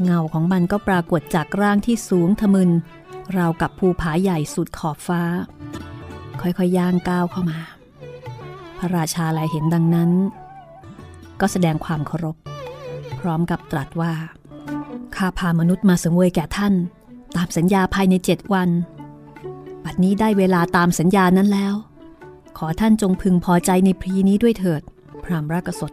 [0.03, 2.71] เงาของมันก็ปรากฏจากร่างที่สูงทะมึน
[3.37, 5.23] ราวกับภูผาใหญ่สุดขอบฟ้า
[6.41, 7.59] ค่อยๆย่างก้าวเข้ามา
[8.79, 10.11] พระราชาลายเห็นดังนั้น
[11.41, 12.37] ก็แสดงความเคารพ
[13.21, 14.13] พร้อมกับตรัสว่า
[15.17, 16.75] ข้าพามนุษย์มาสังเวยแก่ท่าน
[17.37, 18.69] ตามสัญญาภายในเจ็ดวัน
[19.85, 21.75] บัดนี้ได้เวลาตามสัญญานั้นแล้ว
[22.59, 24.83] ขอท่านจงพึงพอใจในพรีนี้ด้วยเถิด
[25.25, 25.93] พรามรากสด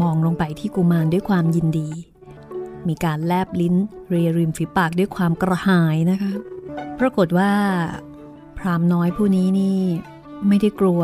[0.00, 1.88] มองลงไปที่กุมารด้วยความยินดี
[2.88, 3.74] มีการแลบลิ้น
[4.08, 6.32] เรียริมฝีปากด้วยความกระหายนะคะ
[6.98, 7.52] ปรากฏว่า
[8.58, 9.80] พรามน้อยผู้นี้นี่
[10.48, 11.02] ไม่ได้กลัว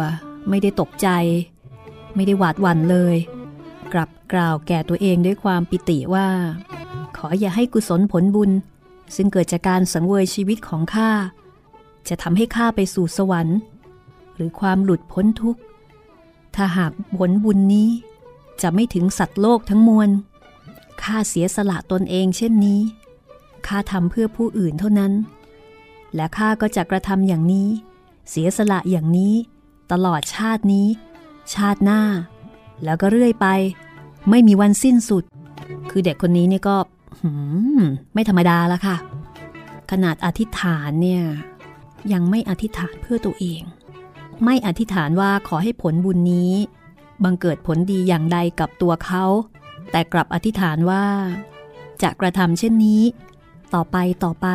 [0.48, 1.08] ไม่ได้ตกใจ
[2.14, 3.16] ไม่ได้หวาดหวั่นเลย
[3.92, 6.28] กลับกล่าวแก่ตัวเองด้วยความปิติว่า
[7.16, 8.50] ขออย่าให้กุศลผลบุญ
[9.16, 11.10] ซึ่งเกิดจากการสังเวยชีวิตของข้า
[12.08, 13.58] จะทำให้ข้าไปสู่สวรรค์
[14.36, 15.60] หรือความหลุดพ้นทุกข์
[16.54, 17.88] ถ้าหากผลบุญนี้
[18.62, 20.08] จะไม่ถึงสัตว์โลกทั้งมวล
[21.02, 22.80] ข้าเสียสละตนเองเช่นนี้
[23.66, 25.12] ข้าทำเพื่อผู้อื่นเท่านั้น
[26.14, 27.68] และข้าก็จะกระทำอย่างนี้
[28.30, 29.34] เสียสละอย่างนี้
[29.92, 30.86] ตลอดชาตินี้
[31.54, 32.00] ชาติหน้า
[32.84, 33.46] แล้วก็เรื่อยไป
[34.30, 35.24] ไม่มีวันสิ้นสุด
[35.90, 36.76] คือเด็กคนนี้เนี่ยก็
[38.14, 38.96] ไม่ธรรมดาละค่ะ
[39.90, 41.22] ขนาดอธิษฐานเนี่ย
[42.12, 43.62] ยังไม่อธิษฐานเพื่อตัวเอง
[44.44, 46.52] ไม่อธิษฐานว่าขอให้ผลบุญนี้
[47.24, 49.24] บังเกิดผลดีอย่างใดกับตัวเขา
[49.90, 51.04] แต่กลับอธิษฐานว่า
[52.02, 53.02] จะกระทำเช่นนี้
[53.74, 54.48] ต่อไปต่อไป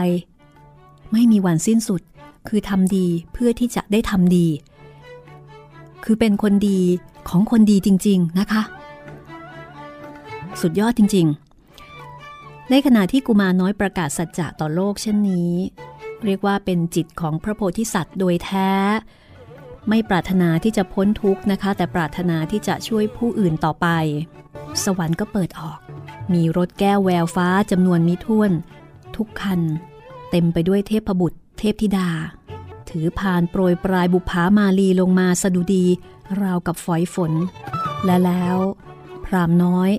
[1.11, 2.01] ไม่มีวันสิ้นสุด
[2.47, 4.47] คือทำดีเพื่อที่จะได้ทำดี
[6.03, 6.79] คือเป็นคนดี
[7.29, 8.63] ของคนดีจริง ๆนะคะ
[10.61, 11.27] สุดยอดจริง
[11.97, 15.53] ๆ ในขณะที่กุมารน้อยประกาศสัจจะต่อโลกเช่นนี้
[16.25, 18.71] เรียกว่าเป็นจิตของพระโพธิสัตว์โดยแท้
[19.89, 23.87] ไม่ปรารถนาที่จะพ้นทุกข์นะคะ แต่ปรารถนาที่จะช่วยผู้อื่นต่อไป
[24.83, 25.79] สวรรค์ก็เปิดออก
[26.33, 28.51] มีรถแก้วแววฟ้าจำนวนมิท่วน
[29.15, 29.61] ทุกคัน
[30.31, 32.09] เต็มไปด้วยเทพบุตร เทพธิดา
[32.89, 35.85] ถือพานโปรยปลายบุพามาลีลงมาสะดุดี
[36.41, 37.33] ราวกับฝอยฝน
[38.05, 38.57] และแล้ว
[39.25, 39.91] พรามน้อย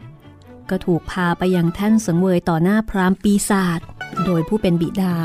[0.71, 3.81] ก็ถูกพาไปยังแท่นสังเวยต่อหน้าพรามปีศาจ
[4.25, 5.17] โดยผู้เป็นบิดา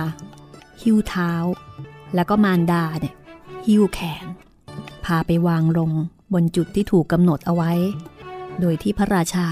[0.81, 1.31] หิ้วเท้า
[2.15, 3.15] แล้วก็มารดาเนี่ย
[3.67, 4.25] หิ้วแขน
[5.07, 5.91] พาไปวางลง
[6.33, 7.71] บนจุดที่ถูกกำหนดเอาไว้
[8.61, 9.47] โดยที่พระราชา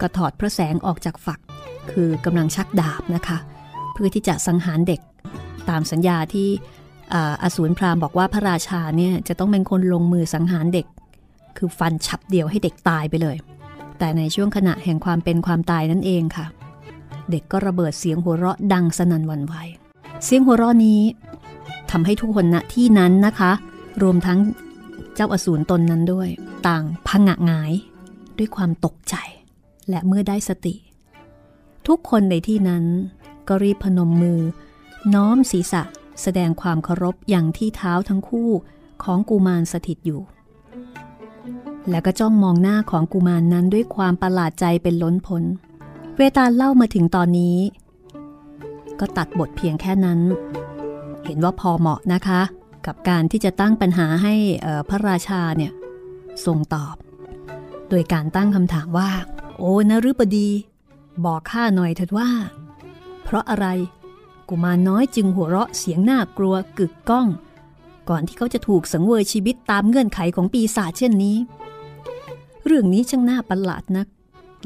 [0.00, 1.40] ก็ถอดพระแสงออกจากฝัก
[1.90, 3.38] คือกำลังชักดาบนะคะ
[3.92, 5.00] เพื่อที่จะสังหารเด็ก
[5.68, 6.48] ตามสัญญาที่
[7.42, 10.86] อสูรพราหมณ์บอกว่าพระราชาเนี่ยจะต้องเป็นคนลงมือสังหารเด็ก
[11.56, 13.36] คือฟันฉับเดียวให้เด็กตายไปเลย
[13.98, 16.46] แต่ในช่วงขณะแห่งความเป็นความตายนั่นเองค่ะ
[17.30, 19.54] เด็กก็ระเบิดเสียงหัวเราะดังสนั่นวันไหว
[20.24, 21.00] เสียงหัวเราะนี้
[21.90, 23.52] ทำให้ทุกคนณที่นั้นนะคะ
[24.02, 24.38] รวมทั้ง
[25.16, 26.28] เจ้าอสูรตนนั้นด้วย
[26.66, 27.72] ต่างพังะงาย
[28.38, 29.14] ด้วยความตกใจ
[29.88, 30.74] และเมื่อได้สติ
[31.86, 32.84] ทุกคนในที่นั้น
[33.48, 34.40] ก็รีบพนมมือ
[35.14, 35.82] น้อมศีรษะ
[36.22, 38.50] แสดงความเคารพอย่างที่เท้าทั้งคู่
[39.02, 40.20] ของกุมารสถิตอยู่
[41.90, 45.42] และก็จ้องมองหน้าของกุมารนนั้นด้วยความประหลาดใจเป็นล้นพ้น
[46.16, 47.56] เวตาเล่ามาถึงตอนนี้
[49.00, 50.20] ก็ตัดบทเพียงแค่นั้น
[51.24, 52.40] เห็นว่าพอเหมาะนะคะ
[52.86, 54.34] กับการที่จะตั้งปัญหาให้
[54.88, 55.72] พระราชาเนี่ย
[56.44, 56.96] ทรงตอบ
[57.88, 59.10] โดยการตั้งคำถามว่า
[59.58, 60.48] โอ้นฤบดี
[61.24, 62.30] บอกข้าหน่อยเถิดว่า
[63.22, 63.66] เพราะอะไร
[64.48, 67.26] กุมารน้อยจึงหัวเราะเสียงน่ากลัวกึกก้อง
[68.08, 71.36] ก่อนที่เขาจะถูกสังเวยชีวิตตามเงื่อนไขของปีศาจเช่นนี้
[72.66, 74.06] เรื่องนี้ช่างน่าประหลาดนัก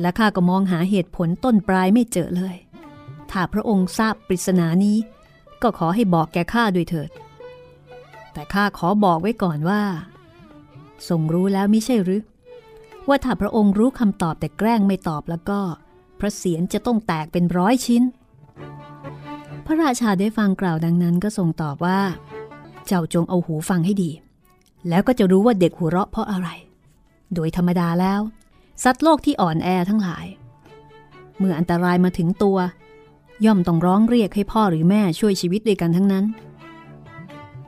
[0.00, 2.56] และข้าก็มองหาเหตุผลต้นปลายไม่เจอเลย
[3.30, 4.96] ถ้าพระองค์ทราบปริศนานี้
[5.62, 7.10] ก็ขอให้บอกแก่ข้าด้วยเถิด
[8.32, 9.82] แต่ข้าขอบอกไว้ก่อนว่า
[11.08, 12.22] ทรงรู้แล้วไม่ใช่หรือ
[13.08, 15.60] ว่าถ้าพระองค์รู้คำตอบแต่แกล้งไม่ตอบแล้วก็
[16.20, 18.02] พระเศียรจะต้องแตกเป็นร้อยชิ้น
[19.66, 22.00] พระราชาได้ฟังกล่าวดังนั้นก็ทรงตอบว่า
[22.86, 24.10] เจ้าจงเอาหูฟังให้ดี
[24.88, 26.48] แล้วก็จะรู้ว่าเด็กหัวเราะเพราะอะไร
[27.34, 28.20] โดยธรรมดาแล้ว
[28.84, 30.26] สัตว์โลกที่อ่อนแอทั้งหลาย
[31.38, 32.58] เมื่ออันตรายมาถึงตัว
[33.44, 36.24] ย่อมต้องร้องเรียกให้พ่อหรือแม่ช่วยชีวิตด้วยกันทั้งนั้น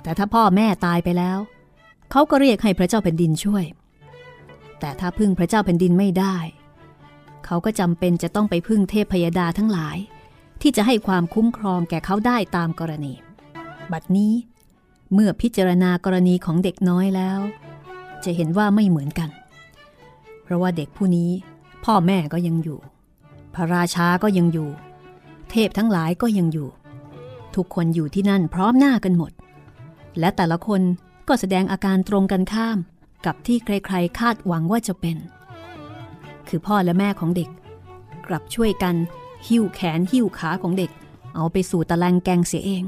[0.02, 1.38] แต่ถ้าพ่อแม่ตายไปแล้ว
[2.10, 3.64] เขาก็เรียกให้พระเจ้าแผ่นดินช่วย
[4.80, 6.36] แต่ถ้าพึ่งพระเจ้าแผ่นดินไม่ได้
[7.44, 9.96] เขาก็จำเป็นจะต้องไปพึ่งเทพพยดาทั้งหลาย
[10.60, 13.14] ที่จะให้ความคุ้มครองแก่เขาได้ตามกรณี
[13.92, 14.32] บัดนี้
[15.12, 17.38] เมื่อพิจารณากรณีของเด็กน้อยแล้ว
[18.24, 19.30] จะเห็นว่าไม่เหมือนกัน
[20.42, 21.30] เพราะว่าเด็กผู้นี้
[21.84, 22.78] พ่อแม่ก็ยังอยู่
[23.54, 24.68] พระราชาก็ยังอยู่
[25.50, 26.68] เทพทั้งหลายก็ยังอยู่
[27.56, 29.32] ทุกคนอยู่ที่นั่นพร้อมหน้ากันหมด
[30.18, 30.82] และแต่ละคน
[31.28, 32.78] ก็แสดงอาการตรงกันข้าม
[33.26, 35.16] กับที่ใครๆ คาดหวังว่าจะเป็น
[36.48, 37.48] คือพ่อและแม่ของเด็ก
[38.28, 38.94] กลับช่วยกัน
[39.48, 40.90] หิ้วแขนหิ้วขาของเด็ก
[41.34, 42.84] เอาไปสู่ตะแลงแกงเสียเอง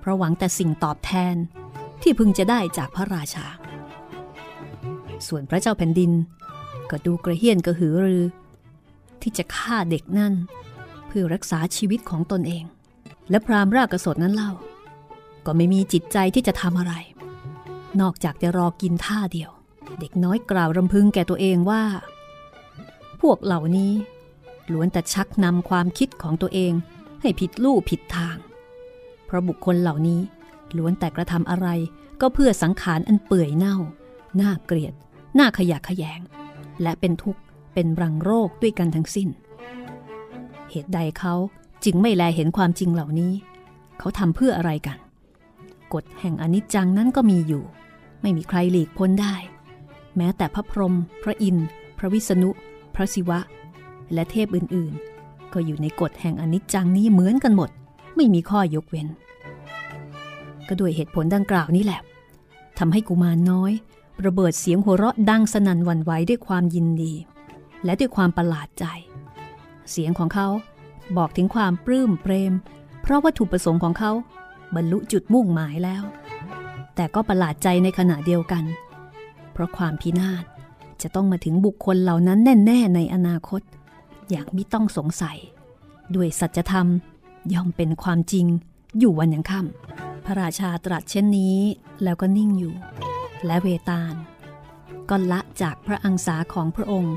[0.00, 1.36] เพราะหวังแต่สิ่งตอบแทน
[2.02, 3.46] ที่พึงจะได้จากพระราชา
[5.26, 6.12] ส่วนพระเจ้าแผ่นดิน
[6.90, 8.24] ก็ดูกระเฮียนกระหือรือ
[9.22, 10.34] ที่จะฆ่าเด็กนั่น
[11.06, 12.64] เพื่อรักษาชีวิตของตนเอง
[13.30, 14.50] และพรามรากสดนั้นเล่า
[15.46, 16.94] ก็ไม่มีจิตใจที่จะทำอะไร
[18.00, 19.50] นอกจากจะรอกินท่าเดียว
[20.00, 21.82] เด็กน้อยกล่าวรำพึงแก่ตัวเองว่า
[23.20, 23.92] พวกเหล่านี้
[24.72, 26.72] ล้วนแต่ชักนำความคิดของตัวเอง
[27.20, 28.36] ให้ผิดลู่ผิดทาง
[29.26, 30.20] เพราะบุคคลเหล่านี้
[30.76, 31.68] ล้วนแต่กระทำอะไร
[32.20, 33.76] ก็เพื่อสังขารอันเปื่อยเน่า
[34.40, 34.94] น่าเกลียด
[35.38, 36.20] น่าขยะขยง
[36.82, 37.40] และเป็นทุกข์
[37.74, 39.28] เป็นรังโรคด้วยกันทั้งสิ้น
[40.70, 41.34] เหตุใดเขา
[41.84, 43.32] จึงไม่แลเห็นความจริงเหล่านี้
[43.98, 44.98] เขาทำเพื่ออะไรกัน
[45.94, 47.64] กฎแห่งอนิจจังนั้นก็มีอยู่
[48.22, 49.34] ไม่มีใครหลีกพ้นได้
[50.16, 51.66] แม้แต่พระพรหมพระอินทร์
[51.98, 52.50] พระวิษณุ
[52.94, 53.38] พระศิวะ
[54.12, 57.70] และเทพอื่นๆ ก็อยู่ในกฎแห่งอนิจจังนี้เหมือนกันหมด
[58.16, 59.08] ไม่มีข้อยกเว้น
[60.68, 62.00] ก็ด้วยเหตุผลดังกล่าวนี้แหละ
[62.78, 63.72] ทำให้กุมารน้อย
[64.26, 67.12] ระเบิดเสียงหัวเราะดังสนั่นวันไหวด้วยความยินดี
[67.84, 68.84] และด้วยความประหลาดใจ
[69.90, 70.48] เสียงของเขา
[71.16, 72.52] บอกถึงความปลื้มเปรม
[73.02, 74.12] เพราะวัตถุประสงค์ของเขา
[74.74, 76.02] บรรลุจุดมุ่งหมายแล้ว
[76.94, 78.64] แต่ก็ประหลาดใจในขณะเดียวกัน
[79.52, 80.44] เพราะความพินาศ
[81.02, 83.62] จะต้องมาถึงบุคคลเหล่านั้นแน่ ๆ ในอนาคต
[84.30, 85.38] อย่างมิต้องสงสัย
[86.14, 86.86] ด้วยสัจธรรม
[87.52, 88.46] ย่อมเป็นความจริง
[88.98, 91.56] อยู่วันยังค่ำพระราชาตรัสเช่นนี้
[92.02, 92.74] แล้วก็นิ่งอยู่
[93.46, 94.14] และเวตาล
[95.08, 97.14] ก็ละจากพระอังสาของพระองค์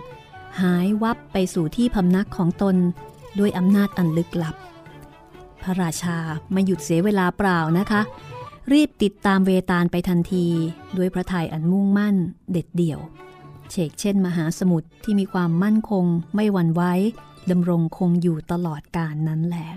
[0.61, 2.75] หายวับไปสู่ที่พำนักของตน
[3.39, 4.55] ด้วยอำนาจอันลึกลับ
[5.63, 6.17] พระราชา
[6.51, 8.01] ไม่หยุดเสียเวลาเปล่านะคะ
[8.73, 10.45] รีบติดตามเวตาลไปทันที
[10.97, 12.15] ด้วยพระทัยอันมุ่งมั่น
[12.51, 12.99] เด็ดเดี่ยว
[13.69, 16.81] เชกเช่นมหาสมุทรที่มีความมั่นคงไม่หวั่นไหว
[17.51, 19.67] ดำรงคงอยู่ตลอดกาลนั้นแหละ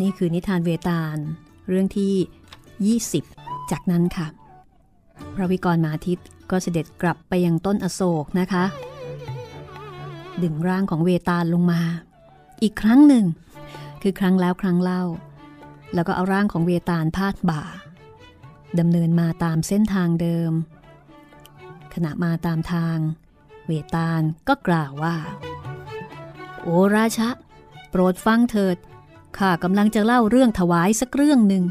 [0.00, 1.16] นี่คือนิทานเวตาล
[1.68, 4.26] เรื่องที่ 20 จากนั้นค่ะ
[5.34, 6.18] พระวิกรมาทิต
[6.50, 8.64] ก็เสด็จกลับไปยังต้นอโศกนะคะ
[10.42, 11.80] ดึงร่างของเวตาลลงมา
[12.62, 13.24] อีกครั้งหนึ่ง
[14.02, 15.02] คือครั้งแล้วครั้งเล่า
[15.94, 17.62] แล้วก็เอาร่างของเวตาลพาดบ่า
[18.78, 20.52] ดำเนินมาตามเส้นทางเดิม
[21.94, 22.98] ขณะมาตามทาง
[23.66, 25.16] เวตาลก็กล่าวว่า
[26.62, 27.28] โอราชะ
[27.90, 28.76] โปรดฟังเถิด
[29.38, 31.64] ข้ากำลังจะเล่าเรื่องถวายสักเรื่องหนึ่ง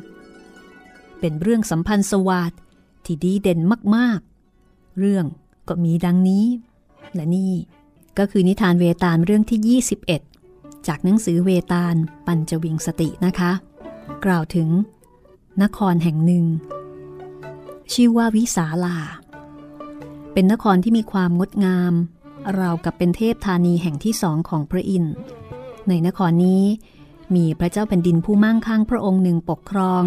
[1.19, 2.53] เป็นเรื่องสัมพันธ์สวัสด
[3.05, 3.59] ที่ดีเด่น
[3.95, 5.25] มากๆ เรื่อง
[5.67, 6.45] ก็มีดังนี้
[7.13, 7.53] และนี่
[8.17, 10.28] ก็คือนิทานเวตาลเรื่องที่21
[10.87, 11.95] จากหนังสือเวตาล
[12.27, 13.51] ปัญจวิงสตินะคะ
[14.25, 14.69] กล่าวถึง
[15.63, 16.45] นครแห่งหนึ่ง
[17.93, 18.97] ชื่อว่าวิสาลา
[20.33, 21.93] เป็นนครที่มีความงดงาม
[22.59, 25.13] ราวกับเป็นเทพธานีแห่งที่สองของพระอินทร์
[25.87, 26.63] ในนครนี้
[27.35, 30.03] มีพระเจ้าแผ่นดินผู้มั่งคั่งพระองค์หนึ่งปกครอง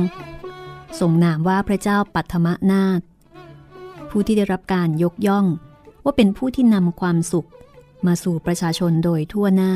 [1.01, 3.01] ทรงนามว่าพระเจ้าปัทมนาถ
[4.11, 5.47] ผู้ที่ได้รับการยกย่อง
[6.05, 7.49] ว่าเป็นผู้ที่นำความสุข
[8.07, 9.73] มาสู่ประชาชนโดยทั่วหน้า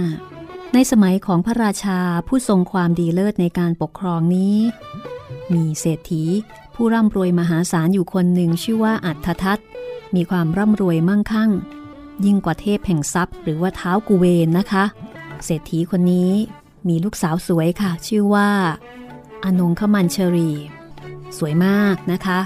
[0.79, 4.57] ในสมัยของพระราชาผู้ทรงความดีเลิศในการปกครองนี้
[5.55, 6.23] มีเศรษฐี
[6.75, 9.59] ผู้ร่ำรวยมหาศาลอยู่คนหนึ่งชื่อว่าอัฏฐทัต
[10.15, 11.51] มีความร่ำรวยมั่งคั่ง
[12.25, 14.85] ยิ่งกว่าเทพแห่งทรัพย์ หรือว่าเท้ากูเวนนะคะ
[15.45, 16.33] เศรษฐีคนนี้
[16.89, 18.49] มีลูกสาวสวยค่ะ ชื่อว่า
[19.45, 20.51] อนงขมันเชรี
[21.39, 22.41] สวยมากนะคะ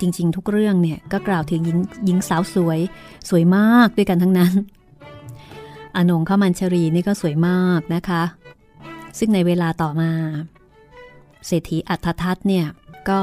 [0.00, 2.78] จริงๆ ทุกเรื่องเนี่ยก็กล่าวถึงหญิงหญิงสาวสวย
[3.28, 4.54] สวยมากด้วยกันทั้งนั้น
[5.96, 8.22] อนงขมันเชรีนี่ก็สวยมากนะคะ
[9.18, 10.10] ซึ่งในเวลาต่อมา
[11.46, 12.66] เศรษฐีอัฏทัตเนี่ย
[13.10, 13.22] ก็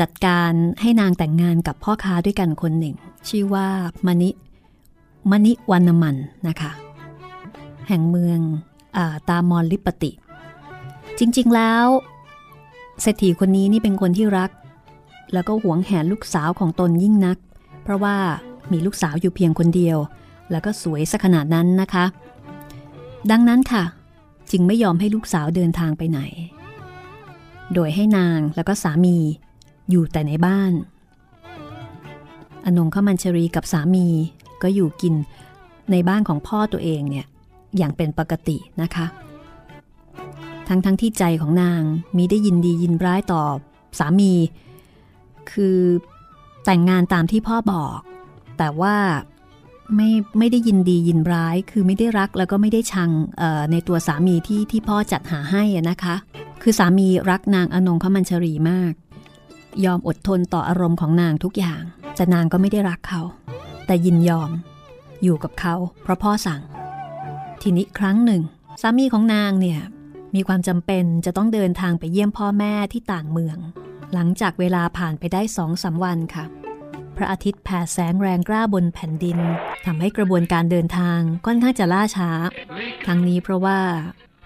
[0.00, 2.94] จัดการให้นางแต่งงานกับพ่อค้าด้วยกันคนหนึ่ง
[3.28, 3.68] ชื่อว่า
[4.06, 4.30] มณิ
[5.30, 6.16] มณิวันมัน
[6.48, 6.70] นะคะ
[7.88, 8.38] แห่งเมือง
[8.96, 10.10] อตามอนลิปติ
[11.18, 11.86] จริงๆแล้ว
[13.02, 14.50] เศรษฐีคนนี้นี่เป็นคนที่รัก
[15.32, 17.38] แล้วก็หวงแหนลูกสาวของตนยิ่งนัก
[17.82, 18.16] เพราะว่า
[18.72, 19.98] มีลูกสาวอยู่เพียงคนเดียว
[20.50, 22.04] แล้วก็สวยสักขนาดนั้นนะคะ
[23.30, 23.84] ดังนั้นค่ะ
[24.50, 26.20] จึงไม่ยอมให้ลูกสาวเดินทางไปไหน
[27.74, 29.16] โดยให้นางแล้วก็สามี
[29.90, 30.72] อยู่แต่ในบ้าน
[32.64, 34.06] อนงข้ามันชรีกับสามี
[34.62, 35.14] ก็อยู่กิน
[35.90, 37.26] ในบ้านของพ่อตัวเองเนี่ย
[37.76, 39.06] อย่างเป็นปกตินะคะ
[40.68, 41.82] ทั้งทั้งที่ใจของนาง
[42.16, 43.42] มีได้ยินดียินร้ายต่อ
[43.98, 44.32] สามี
[45.50, 45.78] คือ
[46.64, 47.98] แต่งงานตามที่พ่อบอก
[48.58, 48.96] แต่ว่า
[49.94, 53.10] ไม่ไม่ได้ยินดียินร้าย คือไม่ได้รักแล้วก็ไม่ได้ชัง
[53.72, 56.16] ในตัวสามีที่ที่พ่อจัดหาให้นะคะ
[56.62, 58.92] คือสามีรักนางอนงขมันชรีมาก
[59.84, 61.82] ยอมอดทนต่ออารมณ์ของนางทุกอย่าง
[62.16, 63.22] แต่นางก็ไม่ได้รักเขา
[63.86, 64.50] แต่ยินยอม
[65.22, 66.62] อยู่กับเขา เพราะพ่อสั่ง
[67.62, 68.42] ทีนี้ครั้งหนึ่ง
[68.80, 69.80] สามีของนางเนี่ย
[70.34, 73.58] มีความจำเป็นจะต้องเดินทางไปเยี่ยมพ่อแม่ที่ต่างเมือง
[74.14, 76.44] หลังจากเวลาผ่านไปได้สองสาวันค่ะ
[77.16, 79.38] พระอาทิตย์แผ่แสงแรงกล้าบนแผ่นดิน
[79.86, 82.30] ทำให้กระบวนการเดินทางค่อนข้างจะล่าช้า
[83.06, 83.78] ทั้งนี้เพราะว่า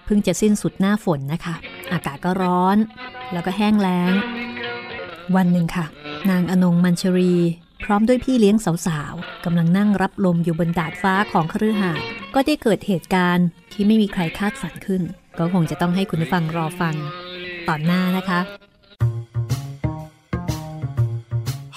[0.05, 1.55] เพิ่งจะสิ้นสุดหน้าฝนนะคะ
[1.93, 2.77] อากาศก็ร้อน
[3.33, 4.11] แล้วก็แห้งแล้ง
[5.35, 5.85] วันหนึ่งค่ะ
[6.29, 7.35] นางอนงมัญชรี
[7.83, 8.55] พร้อมด้วยพี่เลี้ยง
[8.87, 12.01] สาวๆกำลังนั่งรับลมอยู่บนดาดฟ้าของครือหาด
[12.35, 15.01] ก็ได้เกิดเหตุการณ์ที่ไม่มีใครคาดฝันขึ้น
[15.37, 16.95] ก็คงจะต้องให้คุณฟังรอฟัง
[17.69, 18.39] ตอนหน้านะคะ